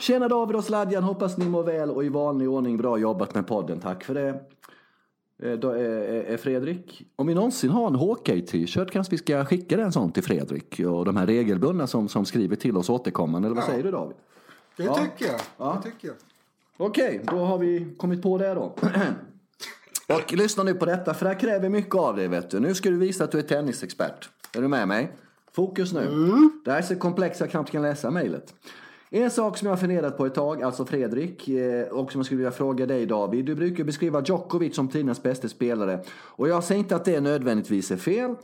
[0.00, 3.46] Tjena David och Sladjan, hoppas ni mår väl och i vanlig ordning bra jobbat med
[3.46, 3.80] podden.
[3.80, 4.28] Tack för det.
[5.42, 9.92] Eh, då är, Fredrik, om vi någonsin har en Hawkeye-t-shirt kanske vi ska skicka en
[9.92, 13.48] sån till Fredrik och de här regelbundna som, som skriver till oss återkommande.
[13.48, 13.68] Eller vad ja.
[13.68, 14.16] säger du David?
[14.76, 14.94] Det ja.
[14.94, 15.40] tycker jag.
[15.56, 15.80] Ja.
[15.82, 16.16] Det tycker jag.
[16.76, 18.74] Okej, då har vi kommit på det då.
[20.14, 22.60] och lyssna nu på detta för det här kräver mycket av dig vet du.
[22.60, 24.28] Nu ska du visa att du är tennisexpert.
[24.56, 25.12] Är du med mig?
[25.52, 26.02] Fokus nu.
[26.02, 26.62] Mm.
[26.64, 28.54] Det här är så komplext jag knappt kan läsa mejlet.
[29.12, 32.26] En sak som jag har funderat på ett tag, alltså Fredrik, eh, och som jag
[32.26, 33.44] skulle vilja fråga dig David.
[33.44, 36.00] Du brukar beskriva Djokovic som tidernas bästa spelare.
[36.12, 38.34] Och jag säger inte att det nödvändigtvis är fel.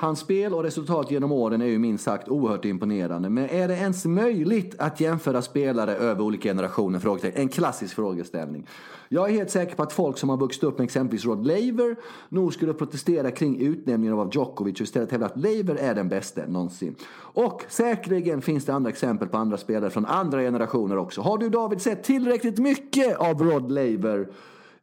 [0.00, 3.30] Hans spel och resultat genom åren är ju minst sagt oerhört imponerande.
[3.30, 7.30] Men är det ens möjligt att jämföra spelare över olika generationer?
[7.34, 8.66] En klassisk frågeställning.
[9.08, 11.96] Jag är helt säker på att folk som har vuxit upp med exempelvis Rod Laver
[12.28, 16.46] nog skulle protestera kring utnämningen av Djokovic och istället hävda att Laver är den bästa
[16.46, 16.94] någonsin.
[17.14, 21.20] Och säkerligen finns det andra exempel på andra spelare från andra generationer också.
[21.20, 24.28] Har du David sett tillräckligt mycket av Rod Laver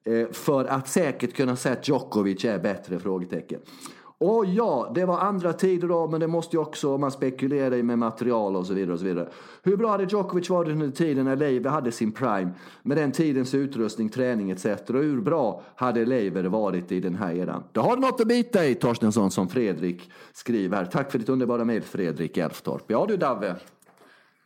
[0.04, 3.00] eh, för att säkert kunna säga att Djokovic är bättre?
[3.00, 3.60] Frågetecken.
[4.20, 7.84] Och ja, det var andra tider då, men det måste ju också, man spekulerar i
[7.84, 8.94] med material och så vidare.
[8.94, 9.30] och så vidare.
[9.64, 12.52] Hur bra hade Djokovic varit under tiden när Leiber hade sin prime?
[12.84, 14.66] Med den tidens utrustning, träning etc.
[14.66, 17.64] Och hur bra hade Leiber varit i den här eran?
[17.72, 20.86] Det har du något att bita i, Torstensson, som Fredrik skriver.
[20.86, 22.84] Tack för ditt underbara mejl, Fredrik Elftorp.
[22.88, 23.56] Ja du, Davve.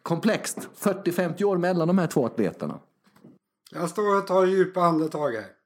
[0.04, 0.70] Komplext.
[0.80, 2.80] 40-50 år mellan de här två atleterna.
[3.72, 5.61] Jag står och tar djupa andetag här.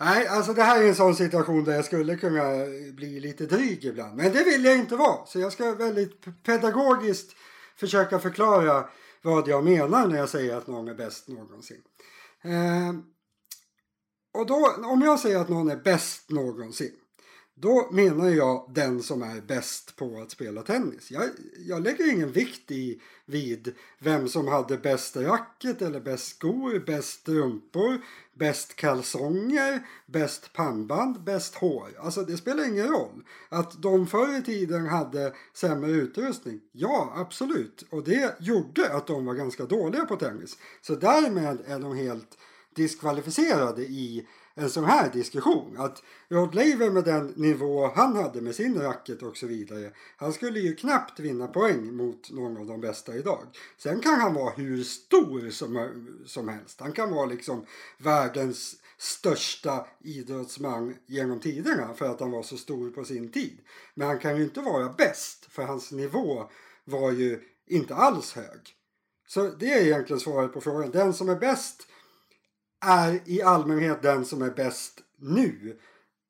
[0.00, 2.42] Nej, alltså det här är en sån situation där jag skulle kunna
[2.92, 4.16] bli lite dryg ibland.
[4.16, 5.26] Men det vill jag inte vara.
[5.26, 7.36] Så jag ska väldigt pedagogiskt
[7.76, 8.88] försöka förklara
[9.22, 11.82] vad jag menar när jag säger att någon är bäst någonsin.
[12.44, 12.94] Eh,
[14.32, 16.92] och då, om jag säger att någon är bäst någonsin.
[17.60, 21.10] Då menar jag den som är bäst på att spela tennis.
[21.10, 21.24] Jag,
[21.58, 27.08] jag lägger ingen vikt i vid vem som hade bäst racket eller bäst skor, bäst
[27.08, 27.98] strumpor,
[28.34, 31.88] bäst kalsonger, bäst pannband, bäst hår.
[32.00, 33.24] Alltså det spelar ingen roll.
[33.48, 37.84] Att de förr i tiden hade sämre utrustning, ja absolut.
[37.90, 40.58] Och det gjorde att de var ganska dåliga på tennis.
[40.82, 42.38] Så därmed är de helt
[42.74, 44.26] diskvalificerade i
[44.58, 45.76] en sån här diskussion.
[45.78, 49.92] Att Rod Laver med den nivå han hade med sin racket och så vidare.
[50.16, 53.46] Han skulle ju knappt vinna poäng mot någon av de bästa idag.
[53.76, 56.80] Sen kan han vara hur stor som, som helst.
[56.80, 57.66] Han kan vara liksom
[57.98, 63.58] världens största idrottsman genom tiderna för att han var så stor på sin tid.
[63.94, 66.50] Men han kan ju inte vara bäst för hans nivå
[66.84, 68.74] var ju inte alls hög.
[69.26, 70.90] Så det är egentligen svaret på frågan.
[70.90, 71.86] Den som är bäst
[72.80, 75.76] är i allmänhet den som är bäst nu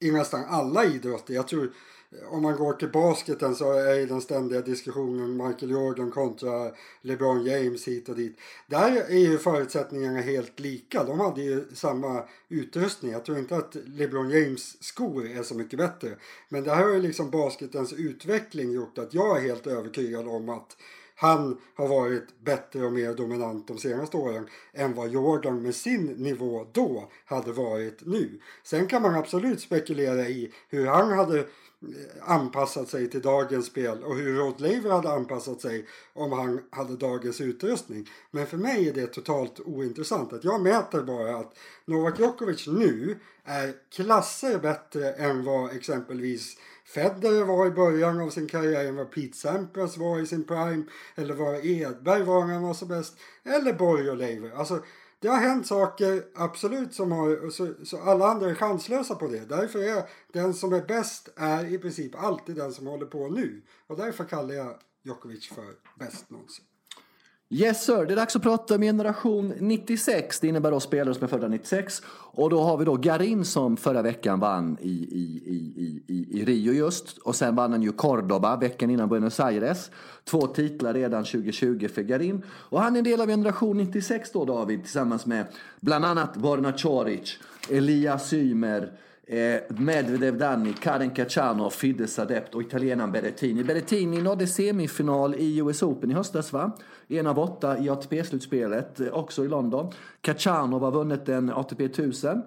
[0.00, 1.34] i nästan alla idrotter.
[1.34, 6.10] Jag tror eh, om man går till basketen så är den ständiga diskussionen Michael Jordan
[6.10, 6.70] kontra
[7.02, 8.38] LeBron James hit och dit.
[8.66, 11.04] Där är ju förutsättningarna helt lika.
[11.04, 13.12] De hade ju samma utrustning.
[13.12, 16.16] Jag tror inte att LeBron James skor är så mycket bättre.
[16.48, 20.48] Men det här har ju liksom basketens utveckling gjort att jag är helt övertygad om
[20.48, 20.76] att
[21.20, 26.06] han har varit bättre och mer dominant de senaste åren än vad Jordan med sin
[26.06, 28.40] nivå då hade varit nu.
[28.62, 31.46] Sen kan man absolut spekulera i hur han hade
[31.82, 36.60] Eh, anpassat sig till dagens spel och hur Rod Laver hade anpassat sig om han
[36.70, 38.10] hade dagens utrustning.
[38.30, 40.32] Men för mig är det totalt ointressant.
[40.32, 47.44] Att jag mäter bara att Novak Djokovic nu är klasser bättre än vad exempelvis Federer
[47.44, 50.84] var i början av sin karriär än vad Pete Sampras var i sin prime.
[51.14, 53.16] Eller vad Edberg var när han var som bäst.
[53.44, 54.50] Eller Borg och Leiver.
[54.50, 54.82] Alltså,
[55.20, 59.48] det har hänt saker, absolut, som har, så, så, alla andra är chanslösa på det.
[59.48, 63.62] Därför är den som är bäst är i princip alltid den som håller på nu.
[63.86, 66.64] Och därför kallar jag Djokovic för bäst någonsin.
[67.50, 70.40] Yes sir, det är dags att prata om generation 96.
[70.40, 72.02] Det innebär då spelare som är födda 96.
[72.10, 76.44] Och då har vi då Garin som förra veckan vann i, i, i, i, i
[76.44, 77.18] Rio just.
[77.18, 79.90] Och sen vann han ju Cordoba veckan innan Buenos Aires.
[80.24, 82.42] Två titlar redan 2020 för Garin.
[82.48, 85.46] Och han är en del av generation 96 då David tillsammans med
[85.80, 87.38] bland annat Borna Coric,
[87.70, 88.92] Elias Ymer,
[89.30, 93.64] Eh, Medvedev Danny, Karen Cacciano, Fides Adept och italienaren Berrettini.
[93.64, 96.76] Berrettini nådde semifinal i US Open i höstas va?
[97.08, 99.92] En av åtta i ATP-slutspelet, eh, också i London.
[100.20, 102.42] Cacciano har vunnit en ATP 1000.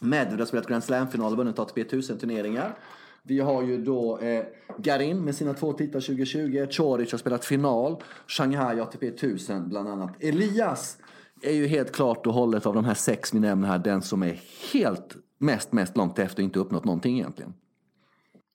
[0.00, 2.78] Medvedev har spelat Grand Slam-final och vunnit ATP 1000-turneringar.
[3.22, 4.44] Vi har ju då eh,
[4.78, 6.66] Garin med sina två titlar 2020.
[6.70, 8.02] Choric har spelat final.
[8.26, 10.22] Shanghai ATP 1000 bland annat.
[10.22, 10.98] Elias
[11.42, 14.22] är ju helt klart och hållet av de här sex vi nämner här den som
[14.22, 14.40] är
[14.72, 17.54] helt mest, mest långt efter och inte uppnått någonting egentligen.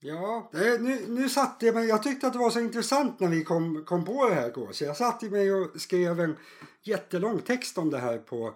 [0.04, 3.28] Ja, det, nu, nu satt jag mig, jag tyckte att det var så intressant när
[3.28, 4.72] vi kom, kom på det här igår.
[4.72, 6.38] Så jag satt mig och skrev en
[6.84, 8.54] jättelång text om det här på,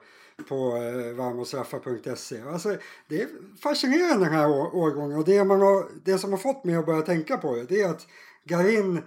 [0.49, 2.41] på eh, varmosraffa.se.
[2.41, 3.27] Alltså, det är
[3.61, 6.85] fascinerande den här år, årgången och det, man har, det som har fått mig att
[6.85, 8.07] börja tänka på det, det är att
[8.45, 9.01] Garin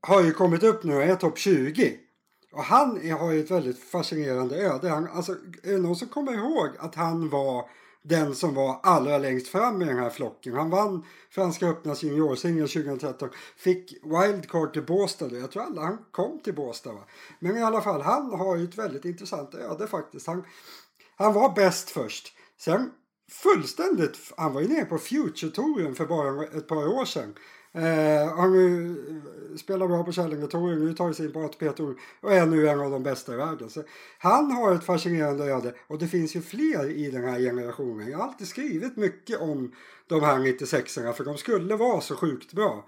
[0.00, 1.98] har ju kommit upp nu och är topp 20.
[2.52, 4.88] Och han har ju ett väldigt fascinerande öde.
[4.88, 7.64] Han, alltså, är det någon som kommer ihåg att han var
[8.04, 10.54] den som var allra längst fram i den här flocken.
[10.54, 13.28] Han vann Franska öppna juniorsingel 2013.
[13.56, 15.28] Fick wildcard till Båstad.
[15.28, 16.92] Jag tror alla han kom till Båstad.
[16.92, 17.04] Va?
[17.38, 20.26] Men i alla fall, han har ju ett väldigt intressant öde faktiskt.
[20.26, 20.44] Han,
[21.16, 22.32] han var bäst först.
[22.60, 22.90] Sen
[23.30, 27.34] fullständigt, han var ju nere på Future-touren för bara ett par år sedan.
[27.74, 32.46] Eh, han eh, spelar bra på Källingetouren, nu tar sig in på ATP-touren och är
[32.46, 33.70] nu en av de bästa i världen.
[33.70, 33.82] Så
[34.18, 38.10] han har ett fascinerande öde och det finns ju fler i den här generationen.
[38.10, 39.72] Jag har alltid skrivit mycket om
[40.06, 42.84] de här 96orna för de skulle vara så sjukt bra.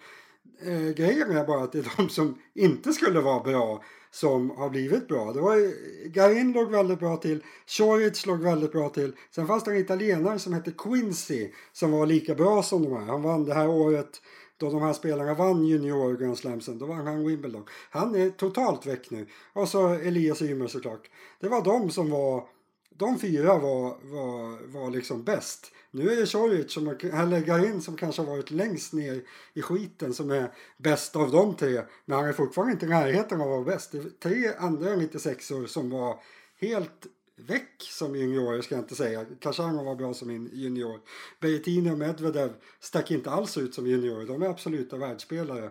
[0.60, 4.70] Eh, grejen är bara att det är de som inte skulle vara bra som har
[4.70, 5.32] blivit bra.
[5.32, 5.72] Det var
[6.08, 9.12] Garin låg väldigt bra till, Choric låg väldigt bra till.
[9.30, 13.06] Sen fanns det en italienare som hette Quincy som var lika bra som de här.
[13.06, 14.20] Han vann det här året
[14.56, 17.64] då de här spelarna vann junior Grand Slamsen, då vann han Wimbledon.
[17.90, 19.26] Han är totalt väck nu.
[19.52, 21.10] Och så Elias Ymer såklart.
[21.40, 22.48] Det var de som var,
[22.90, 25.72] de fyra var, var, var liksom bäst.
[25.90, 26.96] Nu är det Choric, som,
[27.30, 29.22] lägger in som kanske har varit längst ner
[29.54, 31.82] i skiten som är bäst av de tre.
[32.04, 33.92] Men han är fortfarande inte i närheten av att vara bäst.
[33.92, 36.20] Det är tre andra 96 år som var
[36.60, 39.24] helt väck som juniorer ska jag inte säga.
[39.40, 41.00] Kachanov var bra som junior.
[41.40, 44.26] Berrettini och Medvedev stack inte alls ut som juniorer.
[44.26, 45.64] De är absoluta världsspelare.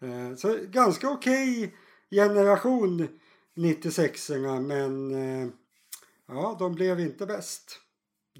[0.00, 1.70] Eh, så ganska okej okay
[2.10, 3.08] generation
[3.54, 5.48] 96orna men eh,
[6.28, 7.80] ja, de blev inte bäst.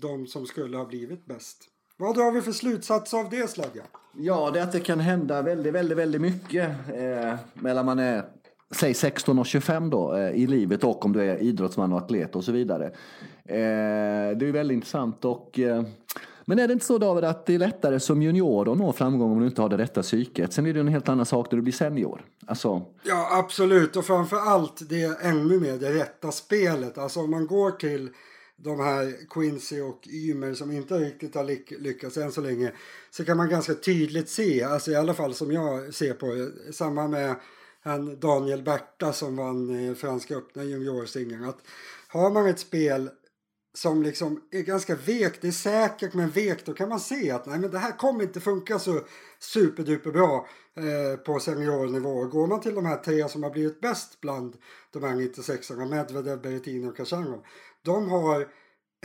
[0.00, 1.68] de som skulle ha blivit bäst.
[1.96, 3.82] Vad drar vi för slutsats av det Sladja?
[4.16, 8.24] Ja, det är att det kan hända väldigt, väldigt, väldigt mycket eh, mellan man är
[8.70, 12.36] säg 16 och 25 då eh, i livet och om du är idrottsman och atlet
[12.36, 12.86] och så vidare.
[13.44, 15.82] Eh, det är väldigt intressant och eh,
[16.48, 19.32] men är det inte så David att det är lättare som junior att nå framgång
[19.32, 20.52] om du inte har det rätta psyket?
[20.52, 22.24] Sen är det en helt annan sak när du blir senior.
[22.46, 22.82] Alltså...
[23.02, 26.98] Ja absolut och framför allt det ännu mer det rätta spelet.
[26.98, 28.10] Alltså om man går till
[28.56, 31.44] de här Quincy och Ymer som inte riktigt har
[31.82, 32.72] lyckats än så länge
[33.10, 36.72] så kan man ganska tydligt se, alltså i alla fall som jag ser på det,
[36.72, 37.34] samma med
[37.86, 41.58] han Daniel Berta som vann eh, Franska öppna juniorsingeln, att
[42.08, 43.10] har man ett spel
[43.74, 47.46] som liksom är ganska vekt, det är säkert men vekt, då kan man se att
[47.46, 49.00] nej men det här kommer inte funka så
[49.38, 52.24] superduper bra eh, på seniornivå.
[52.24, 54.56] Går man till de här tre som har blivit bäst bland
[54.90, 57.44] de här 96orna, Medvedev, Berrettini och Khachanov,
[57.82, 58.48] de har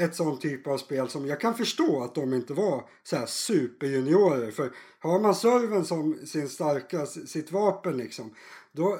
[0.01, 3.25] ett sånt typ av spel som jag kan förstå att de inte var så här
[3.25, 4.51] superjuniorer.
[4.51, 8.35] För har man serven som sin starka, sitt vapen liksom,
[8.71, 8.99] då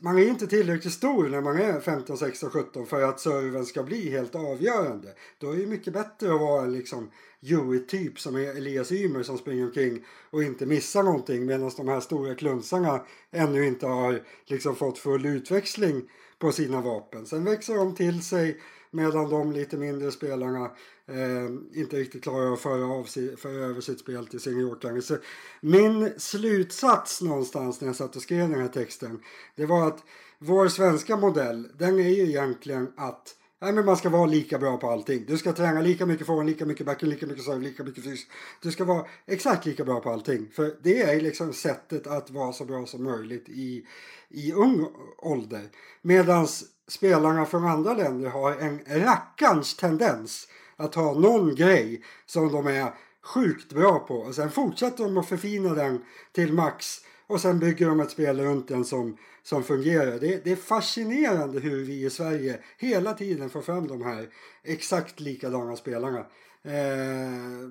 [0.00, 3.82] man är inte tillräckligt stor när man är 15, 16, 17 för att serven ska
[3.82, 5.14] bli helt avgörande.
[5.38, 7.10] Då är det mycket bättre att vara en liksom
[7.42, 12.00] Hewitt-typ som är Elias Ymer som springer omkring och inte missar någonting medan de här
[12.00, 17.26] stora klunsarna ännu inte har liksom fått full utväxling på sina vapen.
[17.26, 20.64] Sen växer de till sig medan de lite mindre spelarna
[21.06, 25.00] eh, inte riktigt klarar att föra, av si, föra över sitt spel till seniorklanger.
[25.00, 25.16] Så
[25.60, 29.20] min slutsats någonstans när jag satt och skrev den här texten
[29.56, 30.04] det var att
[30.38, 34.76] vår svenska modell den är ju egentligen att Nej, men man ska vara lika bra
[34.76, 35.24] på allting.
[35.26, 38.26] Du ska träna lika mycket forehand, lika mycket backhand, lika mycket serve, lika mycket fys.
[38.62, 40.48] Du ska vara exakt lika bra på allting.
[40.52, 43.86] För det är liksom sättet att vara så bra som möjligt i,
[44.28, 44.86] i ung
[45.18, 45.68] ålder.
[46.02, 52.66] Medans spelarna från andra länder har en rackarns tendens att ha någon grej som de
[52.66, 54.14] är sjukt bra på.
[54.14, 58.40] Och sen fortsätter de att förfina den till max och sen bygger de ett spel
[58.40, 60.18] runt den som, som fungerar.
[60.18, 64.28] Det, det är fascinerande hur vi i Sverige hela tiden får fram de här
[64.64, 66.26] exakt likadana spelarna.
[66.62, 67.68] Eh,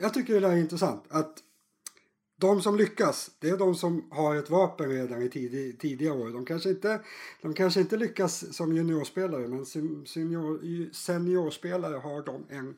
[0.00, 1.34] jag tycker det är intressant att
[2.36, 6.30] de som lyckas, det är de som har ett vapen redan i tidig, tidiga år.
[6.30, 7.00] De kanske, inte,
[7.42, 9.66] de kanske inte lyckas som juniorspelare men
[10.06, 12.76] senior, seniorspelare har de en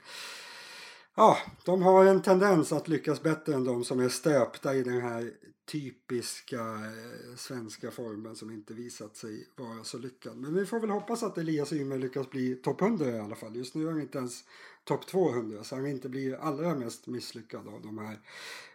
[1.19, 5.01] Ja, de har en tendens att lyckas bättre än de som är stöpta i den
[5.01, 5.33] här
[5.69, 10.37] typiska eh, svenska formen som inte visat sig vara så lyckad.
[10.37, 13.57] Men vi får väl hoppas att Elias Ymer lyckas bli topp 100 i alla fall.
[13.57, 14.45] Just nu är han inte ens
[14.85, 18.21] topp 200 så han inte blir allra mest misslyckad av de här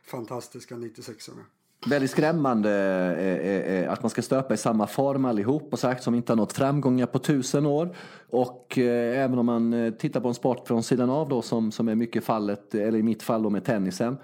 [0.04, 1.44] fantastiska 96orna.
[1.86, 2.72] Väldigt skrämmande
[3.20, 6.32] eh, eh, eh, att man ska stöpa i samma form allihop och sagt som inte
[6.32, 7.96] har nått framgångar på tusen år.
[8.30, 11.72] Och eh, även om man eh, tittar på en sport från sidan av då som,
[11.72, 14.18] som är mycket fallet, eller i mitt fall då med tennisen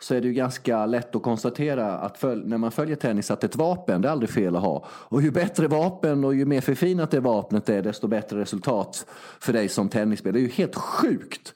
[0.00, 3.56] så är det ju ganska lätt att konstatera att när man följer tennis att ett
[3.56, 4.84] vapen, det är aldrig fel att ha.
[4.88, 9.06] Och ju bättre vapen och ju mer förfinat det vapnet är, desto bättre resultat
[9.40, 10.38] för dig som tennisspelare.
[10.38, 11.54] Det är ju helt sjukt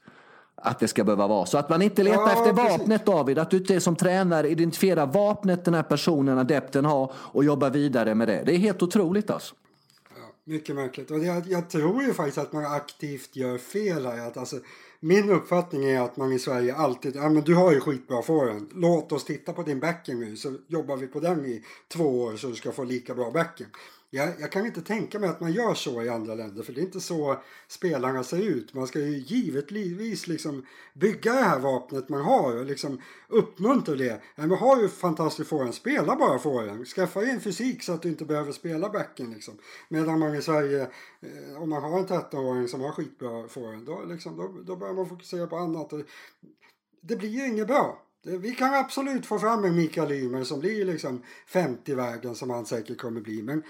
[0.65, 1.59] att det ska behöva vara så.
[1.59, 2.79] Att man inte letar ja, efter precis.
[2.79, 7.45] vapnet David, att du inte som tränare identifierar vapnet den här personen, adepten har och
[7.45, 8.43] jobbar vidare med det.
[8.47, 9.55] Det är helt otroligt alltså.
[10.17, 11.11] Ja, mycket märkligt.
[11.11, 14.27] Och jag, jag tror ju faktiskt att man aktivt gör fel här.
[14.27, 14.57] Att alltså,
[15.05, 18.71] min uppfattning är att man i Sverige alltid, ja men du har ju skitbra forehand.
[18.75, 22.37] Låt oss titta på din backing nu så jobbar vi på den i två år
[22.37, 23.67] så du ska få lika bra backing.
[24.15, 26.81] Jag, jag, kan inte tänka mig att man gör så i andra länder för det
[26.81, 27.37] är inte så
[27.69, 28.75] spelarna ser ut.
[28.75, 34.23] Man ska ju givetvis liksom bygga det här vapnet man har och liksom uppmuntra det.
[34.37, 36.87] Men man har ju fantastiskt forehand, spela bara forehand.
[36.87, 39.55] Skaffa en fysik så att du inte behöver spela backen liksom.
[39.89, 40.83] Medan man i Sverige,
[41.21, 44.95] eh, om man har en 13-åring som har skitbra forehand, då, liksom, då, då börjar
[44.95, 45.93] man fokusera på annat.
[47.01, 48.01] Det blir ju inget bra.
[48.23, 52.99] Vi kan absolut få fram en Mikael Ymer som blir liksom 50-vägen som han säkert
[52.99, 53.43] kommer bli.
[53.43, 53.63] Men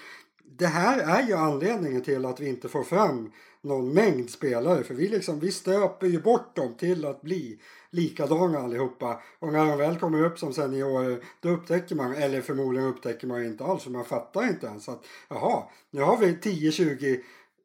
[0.57, 4.85] det här är ju anledningen till att vi inte får fram någon mängd spelare.
[4.85, 7.59] För vi, liksom, vi stöper ju bort dem till att bli
[7.91, 9.23] likadana allihopa.
[9.39, 13.45] Och när de väl kommer upp som seniorer då upptäcker man, eller förmodligen upptäcker man
[13.45, 17.21] inte alls för man fattar inte ens att jaha, nu har vi 10-20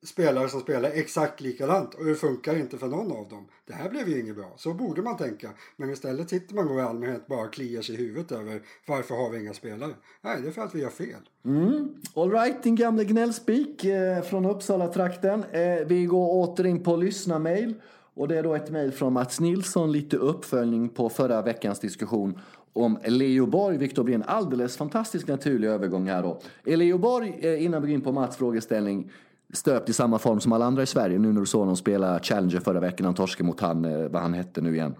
[0.06, 3.48] spelare som spelar exakt likadant och det funkar inte för någon av dem.
[3.66, 4.54] Det här blev ju inget bra.
[4.58, 5.50] Så borde man tänka.
[5.76, 9.30] Men istället sitter man och i allmänhet bara kliar sig i huvudet över varför har
[9.30, 9.92] vi inga spelare?
[10.22, 11.30] Nej, det är för att vi har fel.
[11.46, 11.96] Mm.
[12.14, 15.44] All right, din gamle gnällspik eh, från Uppsala-trakten.
[15.44, 17.74] Eh, vi går åter in på lyssna-mail.
[18.14, 22.40] Och det är då ett mejl från Mats Nilsson, lite uppföljning på förra veckans diskussion
[22.74, 26.40] om Leo Borg, vilket då blir en alldeles fantastisk naturlig övergång här då.
[26.66, 29.12] Eh, Leo Borg, eh, innan vi går in på Mats frågeställning,
[29.54, 31.20] stöpt i samma form som alla andra i Sverige.
[31.20, 34.22] Nu när du såg honom spela Challenger förra veckan, han torskade mot han, eh, vad
[34.22, 34.96] han hette nu igen.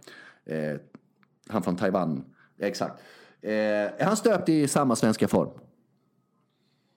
[0.46, 0.80] Eh,
[1.50, 2.24] han från Taiwan.
[2.60, 3.02] Exakt.
[3.42, 5.50] Eh, är han stöpt i samma svenska form?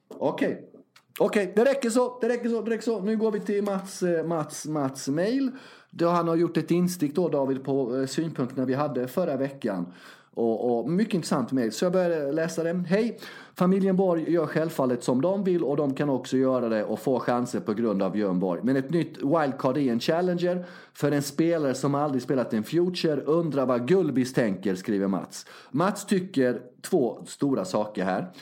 [0.09, 0.53] Okej.
[0.53, 0.73] Okay.
[1.19, 2.19] Okej, okay, det räcker så.
[2.21, 2.63] Det räcker så.
[2.63, 3.01] Det räcker så.
[3.01, 5.51] Nu går vi till Mats, eh, Mats, Mats mail.
[5.91, 9.93] Då han har gjort ett instick då David på eh, synpunkterna vi hade förra veckan.
[10.35, 11.73] Och, och, mycket intressant mejl.
[11.73, 12.85] Så jag började läsa det.
[12.89, 13.19] Hej!
[13.55, 17.19] Familjen Borg gör självfallet som de vill och de kan också göra det och få
[17.19, 18.61] chanser på grund av Björn Borg.
[18.65, 23.21] Men ett nytt wildcard är en challenger för en spelare som aldrig spelat en future
[23.21, 25.47] undrar vad Gullbis tänker, skriver Mats.
[25.71, 28.33] Mats tycker två stora saker här.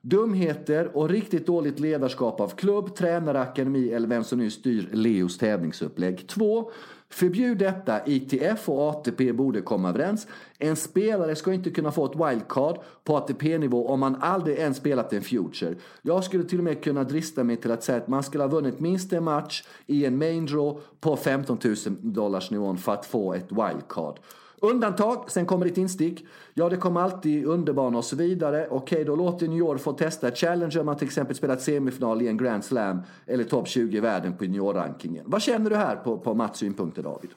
[0.00, 5.38] Dumheter och riktigt dåligt ledarskap av klubb, tränare, akademi eller vem som nu styr Leos
[5.38, 6.28] tävlingsupplägg.
[6.28, 6.70] Två.
[7.10, 8.06] Förbjud detta.
[8.06, 10.26] ITF och ATP borde komma överens.
[10.58, 15.12] En spelare ska inte kunna få ett wildcard på ATP-nivå om man aldrig ens spelat
[15.12, 15.74] en future.
[16.02, 18.48] Jag skulle till och med kunna drista mig till att säga att man skulle ha
[18.48, 23.06] vunnit minst en match i en main draw på 15 000 dollars nivån för att
[23.06, 24.18] få ett wildcard.
[24.60, 26.26] Undantag, sen kommer ett instick.
[26.54, 28.68] Ja, det kommer alltid underbana och så vidare.
[28.70, 32.28] Okej, då låter New York få testa Challenger om man till exempel spelat semifinal i
[32.28, 35.24] en Grand Slam eller topp 20 i världen på juniorrankingen.
[35.28, 37.30] Vad känner du här på, på Mats synpunkter, David?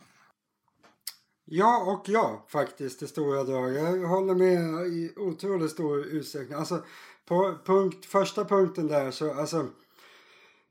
[1.46, 3.74] Ja och ja, faktiskt i stora drag.
[3.74, 6.58] Jag håller med i otroligt stor utsträckning.
[6.58, 6.84] Alltså,
[7.28, 9.66] på punkt, första punkten där så, alltså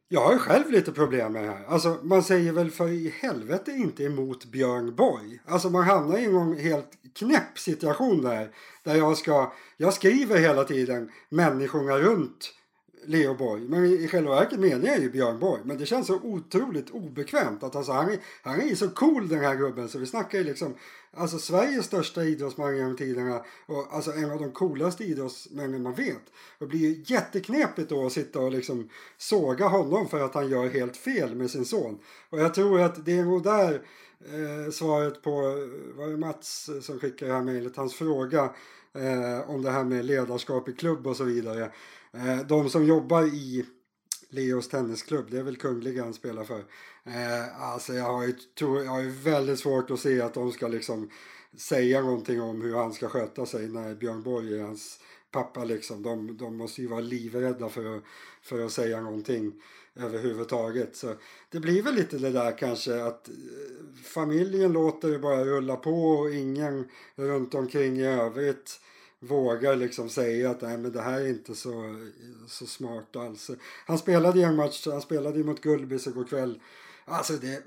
[0.08, 1.64] jag har själv lite problem med det här.
[1.68, 5.40] Alltså man säger väl för i helvete inte emot Björn Borg.
[5.46, 8.50] Alltså man hamnar i en helt knäpp situation där.
[8.82, 12.54] Där jag ska, jag skriver hela tiden människorna runt
[13.04, 13.62] Leo Borg.
[13.68, 15.60] Men i själva verket menar jag ju Björn Borg.
[15.64, 17.62] Men det känns så otroligt obekvämt.
[17.62, 19.88] Att alltså, han, är, han är så cool den här gubben.
[19.88, 20.74] Så vi snackar ju liksom
[21.12, 23.44] alltså Sveriges största idrottsman genom tiderna.
[23.66, 26.22] Och alltså en av de coolaste idrottsmännen man vet.
[26.58, 30.68] Det blir ju jätteknepigt då att sitta och liksom såga honom för att han gör
[30.68, 31.98] helt fel med sin son.
[32.30, 33.82] Och jag tror att det är nog där
[34.20, 38.50] eh, svaret på, eh, var det Mats som skickade det här mejlet, hans fråga
[38.94, 41.72] eh, om det här med ledarskap i klubb och så vidare.
[42.12, 43.66] Eh, de som jobbar i
[44.30, 46.64] Leos tennisklubb, det är väl Kungliga han spelar för.
[47.04, 50.68] Eh, alltså jag har ju jag har ju väldigt svårt att se att de ska
[50.68, 51.10] liksom
[51.56, 55.00] säga någonting om hur han ska sköta sig när Björn Borg är hans
[55.30, 56.02] pappa liksom.
[56.02, 58.02] De, de måste ju vara livrädda för att,
[58.42, 59.52] för att säga någonting
[59.96, 60.96] överhuvudtaget.
[60.96, 61.14] Så
[61.50, 63.34] det blir väl lite det där kanske att eh,
[64.04, 68.80] familjen låter det bara rulla på och ingen runt omkring i övrigt
[69.20, 72.06] vågar liksom säga att Nej, men det här är inte så,
[72.48, 73.50] så smart alls.
[73.86, 76.60] Han spelade ju en match, han spelade ju mot Gullbys igår kväll.
[77.04, 77.62] Alltså det,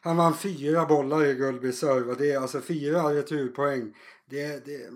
[0.00, 3.94] han vann fyra bollar i Gullbys serve och det är alltså fyra returpoäng.
[4.26, 4.90] Det, det,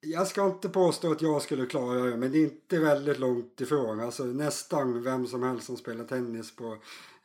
[0.00, 3.60] jag ska inte påstå att jag skulle klara det men det är inte väldigt långt
[3.60, 4.00] ifrån.
[4.00, 6.78] Alltså nästan vem som helst som spelar tennis på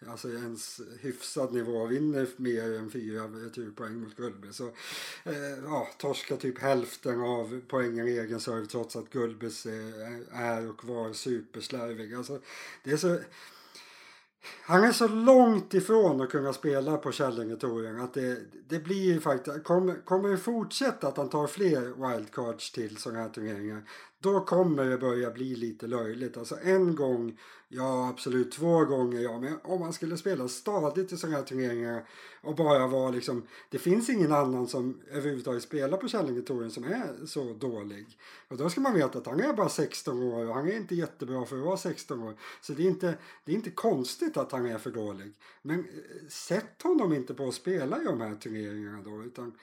[0.10, 4.54] alltså ens hyfsad nivå vinner mer än fyra returpoäng mot Gullby.
[4.54, 4.68] Så
[5.24, 9.66] eh, ja, torskar typ hälften av poängen i egen serve trots att Gullbys
[10.32, 12.14] är och var superslarvig.
[12.14, 12.39] Alltså,
[12.84, 13.20] det är så
[14.62, 18.38] han är så långt ifrån att kunna spela på Källingetouren att det,
[18.68, 23.30] det blir faktiskt, kommer, kommer det fortsätta att han tar fler wildcards till sådana här
[23.30, 23.84] turneringar
[24.24, 26.38] då kommer det börja bli lite löjligt.
[26.38, 27.39] Alltså en gång,
[27.76, 32.07] ja absolut två gånger, ja men om man skulle spela stadigt i sådana här turneringar
[32.41, 37.26] och bara vara liksom, det finns ingen annan som överhuvudtaget spelar på Källingetouren som är
[37.26, 38.17] så dålig.
[38.47, 40.95] Och då ska man veta att han är bara 16 år och han är inte
[40.95, 42.36] jättebra för att vara 16 år.
[42.61, 45.34] Så det är inte, det är inte konstigt att han är för dålig.
[45.61, 49.53] Men eh, sätt honom inte på att spela i de här turneringarna då utan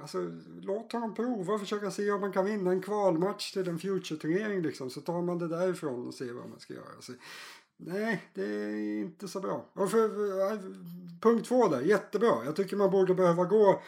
[0.00, 0.30] Alltså,
[0.60, 4.62] låt honom prova och försöka se om man kan vinna en kvalmatch till en future-turnering
[4.62, 4.90] liksom.
[4.90, 7.00] Så tar man det därifrån och ser vad man ska göra.
[7.00, 7.12] Så,
[7.76, 9.66] nej, det är inte så bra.
[9.72, 10.04] Och för,
[10.52, 10.58] eh,
[11.20, 12.44] punkt två där, jättebra.
[12.44, 13.82] Jag tycker man borde behöva gå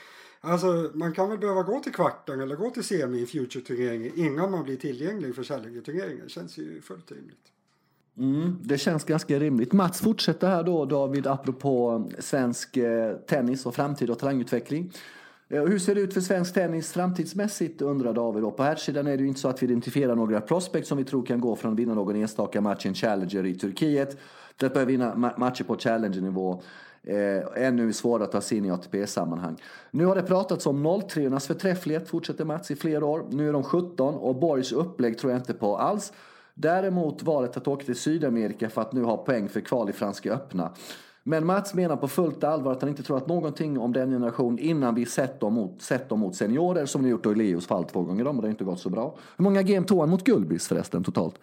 [0.44, 4.50] Alltså man kan väl behöva gå till kvarten eller gå till semi i future-turneringen innan
[4.50, 6.28] man blir tillgänglig för Challenger-turneringen.
[6.28, 7.52] Känns ju fullt rimligt.
[8.18, 9.72] Mm, det känns ganska rimligt.
[9.72, 14.92] Mats fortsätter här då David apropå svensk eh, tennis och framtid och talangutveckling.
[15.52, 18.44] Eh, hur ser det ut för svensk tennis framtidsmässigt undrar David.
[18.44, 20.98] Och på här sidan är det ju inte så att vi identifierar några prospects som
[20.98, 24.16] vi tror kan gå från att vinna någon enstaka match i en Challenger i Turkiet
[24.56, 26.62] till att börja vinna matcher på Challenger-nivå.
[27.02, 29.56] Eh, ännu svårare att ta sig in i ATP-sammanhang.
[29.90, 33.24] Nu har det pratats om 03 ornas förträfflighet, fortsätter Mats, i flera år.
[33.30, 36.12] Nu är de 17 och Borgs upplägg tror jag inte på alls.
[36.54, 40.32] Däremot valet att åka till Sydamerika för att nu ha poäng för kval i Franska
[40.32, 40.72] öppna.
[41.22, 44.58] Men Mats menar på fullt allvar att han inte tror att någonting om den generation
[44.58, 47.84] innan vi sett dem mot, sett dem mot seniorer som ni gjort i Leos fall
[47.84, 49.14] två gånger om och det har inte gått så bra.
[49.36, 51.38] Hur många game tog han mot Gullbys förresten totalt?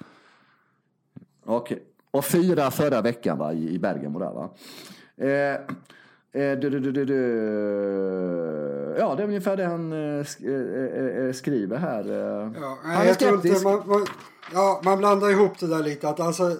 [1.46, 1.76] Okej.
[1.76, 1.86] Okay.
[2.12, 4.50] Och fyra förra veckan va, i, i Bergamo där va.
[5.18, 5.54] Eh,
[6.42, 7.16] eh, du, du, du.
[9.00, 12.04] Ja, det är ungefär det han eh, eh, eh, skriver här.
[12.62, 13.64] Ja, han är skeptisk.
[13.64, 14.06] man, man,
[14.54, 16.10] ja, man blandar ihop det där lite.
[16.10, 16.58] Att alltså,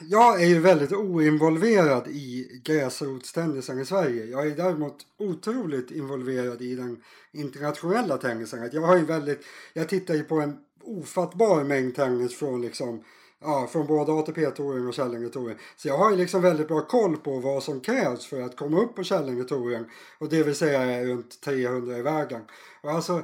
[0.00, 4.24] jag är ju väldigt oinvolverad i gräsrotstennisen i Sverige.
[4.24, 7.02] Jag är däremot otroligt involverad i den
[7.32, 8.70] internationella tennisen.
[8.72, 13.04] Jag, har ju väldigt, jag tittar ju på en ofattbar mängd tennis från liksom
[13.40, 15.58] Ja, från både ATP-touren och Källingetouren.
[15.76, 18.80] Så jag har ju liksom väldigt bra koll på vad som krävs för att komma
[18.80, 19.86] upp på Källingetouren.
[20.18, 22.42] Och det vill säga runt 300 i vägen.
[22.82, 23.22] Och alltså,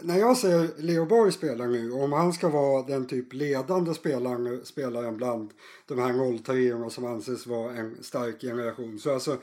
[0.00, 4.60] när jag ser Leo Borg spela nu, om han ska vara den typ ledande spelaren,
[4.64, 5.50] spelaren bland
[5.86, 6.38] de här
[6.84, 8.98] 03 som anses vara en stark generation.
[8.98, 9.36] Så alltså,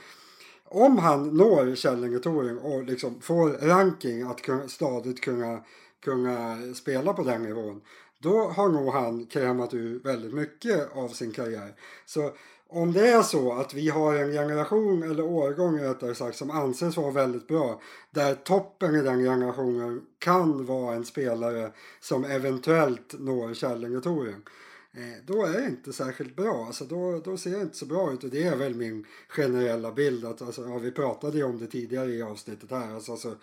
[0.66, 5.64] om han når Källingetouren och liksom får ranking att stadigt kunna,
[6.00, 7.82] kunna spela på den nivån.
[8.22, 11.76] Då har nog han krämat ur väldigt mycket av sin karriär.
[12.06, 12.32] Så
[12.72, 16.98] om det är så att vi har en generation, eller årgång rättare sagt, som anses
[16.98, 17.82] vara väldigt bra.
[18.12, 24.44] Där toppen i den generationen kan vara en spelare som eventuellt når Källingetouren.
[24.92, 26.66] Eh, då är det inte särskilt bra.
[26.66, 29.92] Alltså då, då ser det inte så bra ut och det är väl min generella
[29.92, 30.26] bild.
[30.26, 32.94] Att, alltså, ja, vi pratade ju om det tidigare i avsnittet här.
[32.94, 33.36] Alltså, alltså,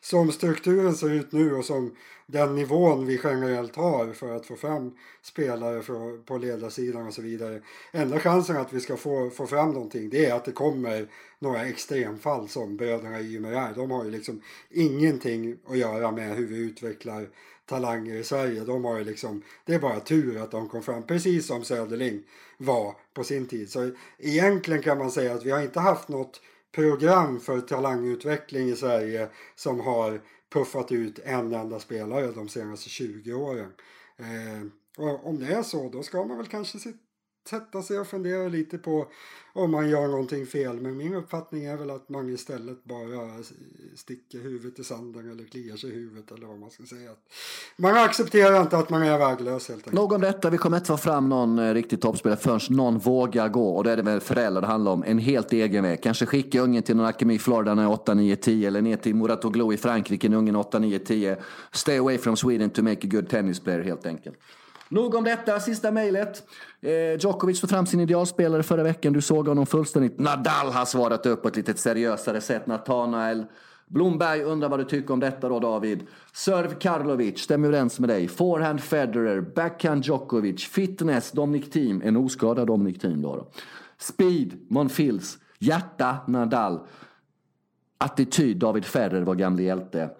[0.00, 1.96] som strukturen ser ut nu och som
[2.26, 7.22] den nivån vi generellt har för att få fram spelare för, på ledarsidan och så
[7.22, 7.60] vidare.
[7.92, 11.08] Enda chansen att vi ska få, få fram någonting det är att det kommer
[11.38, 13.74] några extremfall som bröderna Ymer är.
[13.74, 17.28] De har ju liksom ingenting att göra med hur vi utvecklar
[17.66, 18.60] talanger i Sverige.
[18.60, 22.22] De har ju liksom, det är bara tur att de kom fram, precis som Söderling
[22.58, 23.70] var på sin tid.
[23.70, 26.40] Så egentligen kan man säga att vi har inte haft något
[26.72, 30.20] program för talangutveckling i Sverige som har
[30.52, 33.72] puffat ut en enda spelare de senaste 20 åren.
[34.16, 34.66] Eh,
[34.98, 36.78] och om det är så, då ska man väl kanske
[37.48, 39.06] sätta sig och fundera lite på
[39.54, 40.80] om man gör någonting fel.
[40.80, 43.42] Men min uppfattning är väl att man istället bara
[43.94, 47.10] sticker huvudet i sanden eller kliar sig i huvudet eller vad man ska säga.
[47.76, 49.94] Man accepterar inte att man är värdelös helt enkelt.
[49.94, 53.48] Nog om detta, vi kommer inte få fram någon eh, riktig toppspelare förrän någon vågar
[53.48, 53.76] gå.
[53.76, 55.04] Och då är det väl föräldrar det handlar om.
[55.06, 56.02] En helt egen väg.
[56.02, 58.68] Kanske skicka ungen till någon akademi i Florida när 8, 9, 10.
[58.68, 61.36] Eller ner till Muratoglu i Frankrike när ungen är 8, 9, 10.
[61.72, 64.36] Stay away from Sweden to make a good tennis player helt enkelt.
[64.92, 66.42] Nog om detta, sista mejlet.
[66.80, 69.12] Eh, Djokovic tog fram sin idealspelare förra veckan.
[69.12, 70.18] Du såg honom fullständigt.
[70.18, 72.66] Nadal har svarat upp på ett lite seriösare sätt.
[72.66, 73.44] Nathanael
[73.86, 76.06] Blomberg undrar vad du tycker om detta då David.
[76.32, 78.28] Serv Karlovic, stämmer överens med dig.
[78.28, 83.36] Forehand Federer, backhand Djokovic, fitness Dominic Thiem, en oskadad Dominic Thiem då.
[83.36, 83.50] då.
[83.98, 86.80] Speed, Monfils, hjärta Nadal.
[87.98, 90.10] Attityd David Ferrer, vår gamle hjälte.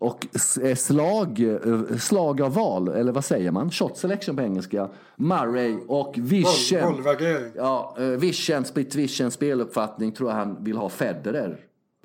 [0.00, 0.26] Och
[0.62, 3.70] eh, slag, eh, slag av val, eller vad säger man?
[3.70, 4.88] Shot selection på engelska.
[5.16, 6.80] Murray och Vision.
[6.80, 7.52] Boll- bollvärdering.
[7.56, 11.56] Ja, eh, Vision, split vision, speluppfattning tror jag han vill ha Federer.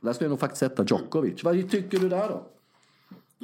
[0.02, 1.44] Där skulle jag nog faktiskt sätta Djokovic.
[1.44, 2.42] Vad tycker du där då?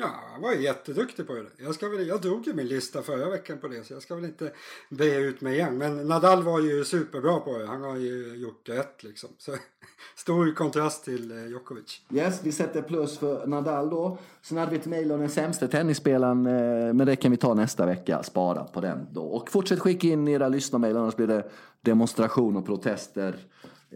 [0.01, 1.45] Ja, han var ju jätteduktig på det.
[1.57, 4.15] Jag, ska väl, jag drog ju min lista förra veckan på det så jag ska
[4.15, 4.51] väl inte
[4.89, 5.77] be ut mig igen.
[5.77, 7.65] Men Nadal var ju superbra på det.
[7.65, 9.29] Han har ju gjort rätt liksom.
[9.37, 9.55] Så,
[10.15, 12.01] stor kontrast till eh, Djokovic.
[12.13, 14.17] Yes, vi sätter plus för Nadal då.
[14.41, 17.53] Sen hade vi ett mejl om den sämsta tennisspelaren, eh, men det kan vi ta
[17.53, 18.23] nästa vecka.
[18.23, 19.21] Spara på den då.
[19.21, 21.49] Och fortsätt skicka in era lyssnarmejl, annars blir det
[21.81, 23.35] demonstration och protester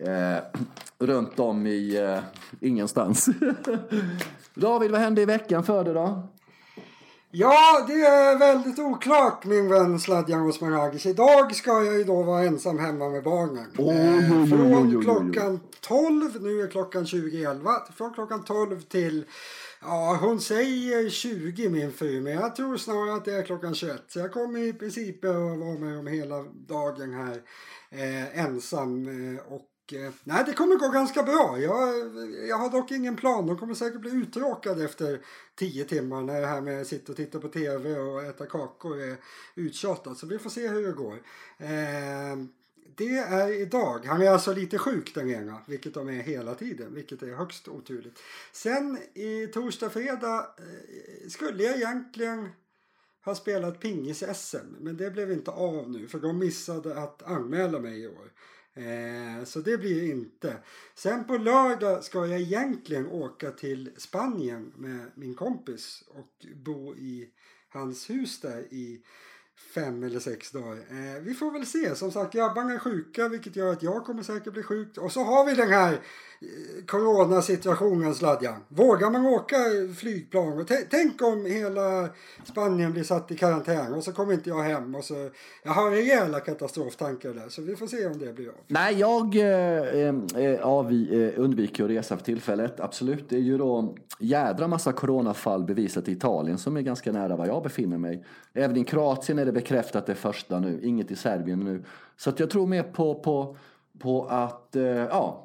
[0.02, 0.44] eh,
[1.00, 2.20] runt om i eh,
[2.60, 3.30] ingenstans.
[4.54, 6.28] David, vad hände i veckan för dig då?
[7.36, 11.06] Ja, det är väldigt oklart min vän Sladjan Osmanagic.
[11.06, 13.72] Idag ska jag ju då vara ensam hemma med barnen.
[13.78, 15.34] Oj, Eh, oj, oj, oj, oj, Från oj.
[15.34, 19.26] klockan 12, nu är klockan 20.11, från klockan 12 till
[19.82, 24.04] Ja, hon säger 20 min fru, men jag tror snarare att det är klockan 21.
[24.08, 27.42] Så jag kommer i princip att vara med om hela dagen här
[27.92, 29.08] eh, ensam.
[29.08, 29.62] Eh, och
[29.92, 31.60] Eh, nej, det kommer gå ganska bra.
[31.60, 31.90] Jag,
[32.48, 33.48] jag har dock ingen plan.
[33.48, 35.22] De kommer säkert bli uttråkade efter
[35.56, 39.02] tio timmar när det här med att sitta och titta på tv och äta kakor
[39.02, 39.18] är
[39.56, 40.18] uttjatat.
[40.18, 41.14] Så vi får se hur det går.
[41.58, 42.38] Eh,
[42.96, 44.06] det är idag.
[44.06, 47.68] Han är alltså lite sjuk den ena, vilket de är hela tiden, vilket är högst
[47.68, 48.20] oturligt.
[48.52, 52.50] Sen i torsdag, fredag eh, skulle jag egentligen
[53.26, 58.02] ha spelat pingis-SM, men det blev inte av nu för de missade att anmäla mig
[58.02, 58.32] i år.
[58.76, 60.58] Eh, så det blir inte.
[60.96, 67.30] Sen på lördag ska jag egentligen åka till Spanien med min kompis och bo i
[67.70, 69.02] hans hus där i
[69.76, 70.78] fem eller sex dagar.
[70.78, 71.96] Eh, vi får väl se.
[71.96, 74.98] Som sagt, grabbarna är sjuka vilket gör att jag kommer säkert bli sjuk.
[74.98, 76.00] Och så har vi den här
[76.88, 78.56] coronasituationen Sladjan.
[78.68, 79.56] Vågar man åka
[79.96, 80.60] flygplan?
[80.60, 82.10] Och tänk om hela
[82.44, 84.96] Spanien blir satt i karantän och så kommer inte jag hem.
[84.96, 85.30] Och så,
[85.64, 88.54] jag har rejäla katastroftankar där så vi får se om det blir av.
[88.68, 92.80] Nej, jag eh, eh, eh avvi, eh, undviker att resa för tillfället.
[92.80, 93.30] Absolut.
[93.30, 97.46] Det är ju då jädra massa coronafall bevisat i Italien som är ganska nära var
[97.46, 98.26] jag befinner mig.
[98.54, 101.84] Även i Kroatien är det bekräftat det första nu, inget i Serbien nu.
[102.18, 103.58] Så att jag tror mer på, på,
[104.00, 105.43] på att, eh, ja,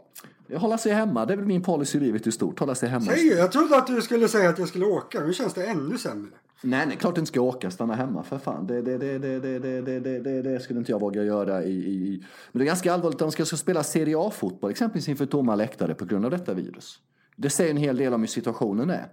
[0.56, 1.26] hålla sig hemma.
[1.26, 3.04] Det är väl min policy i livet i stort, hålla sig hemma.
[3.04, 5.98] Säg, jag trodde att du skulle säga att jag skulle åka, nu känns det ännu
[5.98, 6.30] sämre.
[6.62, 8.66] Nej, nej, klart du inte ska åka, stanna hemma för fan.
[8.66, 11.72] Det, det, det, det, det, det, det, det, det skulle inte jag våga göra i,
[11.72, 12.24] i...
[12.52, 15.94] Men det är ganska allvarligt om de ska spela Serie A-fotboll, exempelvis inför tomma läktare
[15.94, 16.98] på grund av detta virus.
[17.36, 19.08] Det säger en hel del om hur situationen är.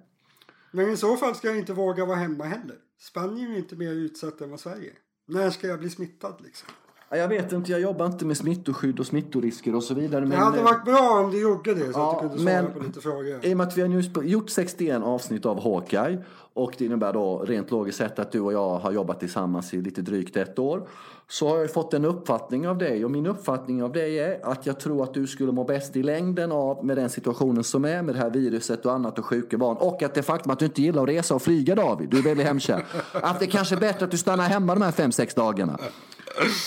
[0.71, 2.75] Men i så fall ska jag inte våga vara hemma heller.
[2.99, 5.33] Spanien är inte mer utsatt än vad Sverige är.
[5.33, 6.69] När ska jag bli smittad liksom?
[7.17, 10.21] Jag vet inte, jag jobbar inte med smittskydd och smittorisker och så vidare.
[10.21, 10.29] Men...
[10.29, 12.79] Det hade varit bra om du gjorde det så ja, att du kunde svara på
[12.79, 13.45] lite frågor.
[13.45, 16.17] I och med att vi har nu gjort 61 avsnitt av Hawkeye
[16.53, 19.81] och det innebär då rent logiskt sett att du och jag har jobbat tillsammans i
[19.81, 20.87] lite drygt ett år.
[21.27, 24.65] Så har jag fått en uppfattning av dig och min uppfattning av dig är att
[24.65, 28.01] jag tror att du skulle må bäst i längden av med den situationen som är
[28.01, 29.77] med det här viruset och annat och sjuka barn.
[29.77, 32.23] Och att det faktum att du inte gillar att resa och flyga David, du är
[32.23, 32.85] väldigt hemkär.
[33.13, 35.79] Att det kanske är bättre att du stannar hemma de här fem, sex dagarna.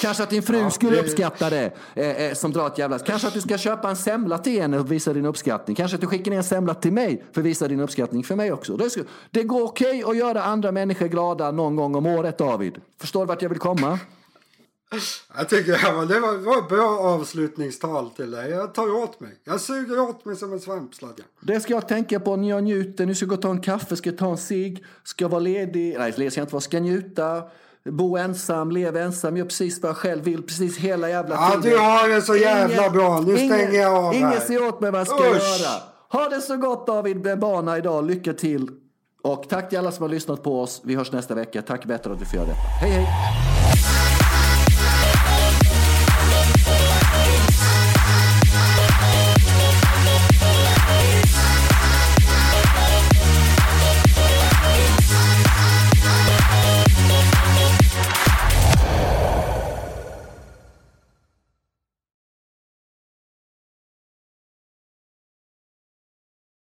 [0.01, 1.03] Kanske att din fru ja, skulle det...
[1.03, 2.99] uppskatta det eh, eh, som drar ett jävla...
[2.99, 5.77] Kanske att du ska köpa en semla till henne och visa din uppskattning.
[5.77, 8.37] Kanske att du skickar ner en semla till mig för att visa din uppskattning för
[8.37, 8.77] mig också.
[8.77, 9.03] Det, ska...
[9.31, 12.81] det går okej okay att göra andra människor glada någon gång om året, David.
[13.01, 13.99] Förstår du vart jag vill komma?
[15.37, 18.51] Jag tycker det var, det var ett bra avslutningstal till dig.
[18.51, 19.31] Jag tar åt mig.
[19.45, 21.25] Jag suger åt mig som en svampsladga.
[21.41, 23.07] Det ska jag tänka på när jag njuter.
[23.07, 25.99] Nu ska jag gå och ta en kaffe, ska ta en cigg, ska vara ledig.
[25.99, 26.61] Nej, ledig ska jag inte vara.
[26.61, 27.43] Ska njuta
[27.91, 31.71] bo ensam, leva ensam, gör precis vad jag själv vill, precis hela jävla tiden.
[31.73, 33.21] Ja, du har det så jävla ingen, bra.
[33.21, 35.25] Nu ingen, stänger jag av Ingen säger åt mig vad jag ska Usch.
[35.25, 35.83] göra.
[36.13, 38.05] Ha det så gott David med barna idag.
[38.05, 38.69] Lycka till.
[39.23, 40.81] Och tack till alla som har lyssnat på oss.
[40.85, 41.63] Vi hörs nästa vecka.
[41.63, 42.61] Tack bättre att du får göra detta.
[42.81, 44.08] Hej hej!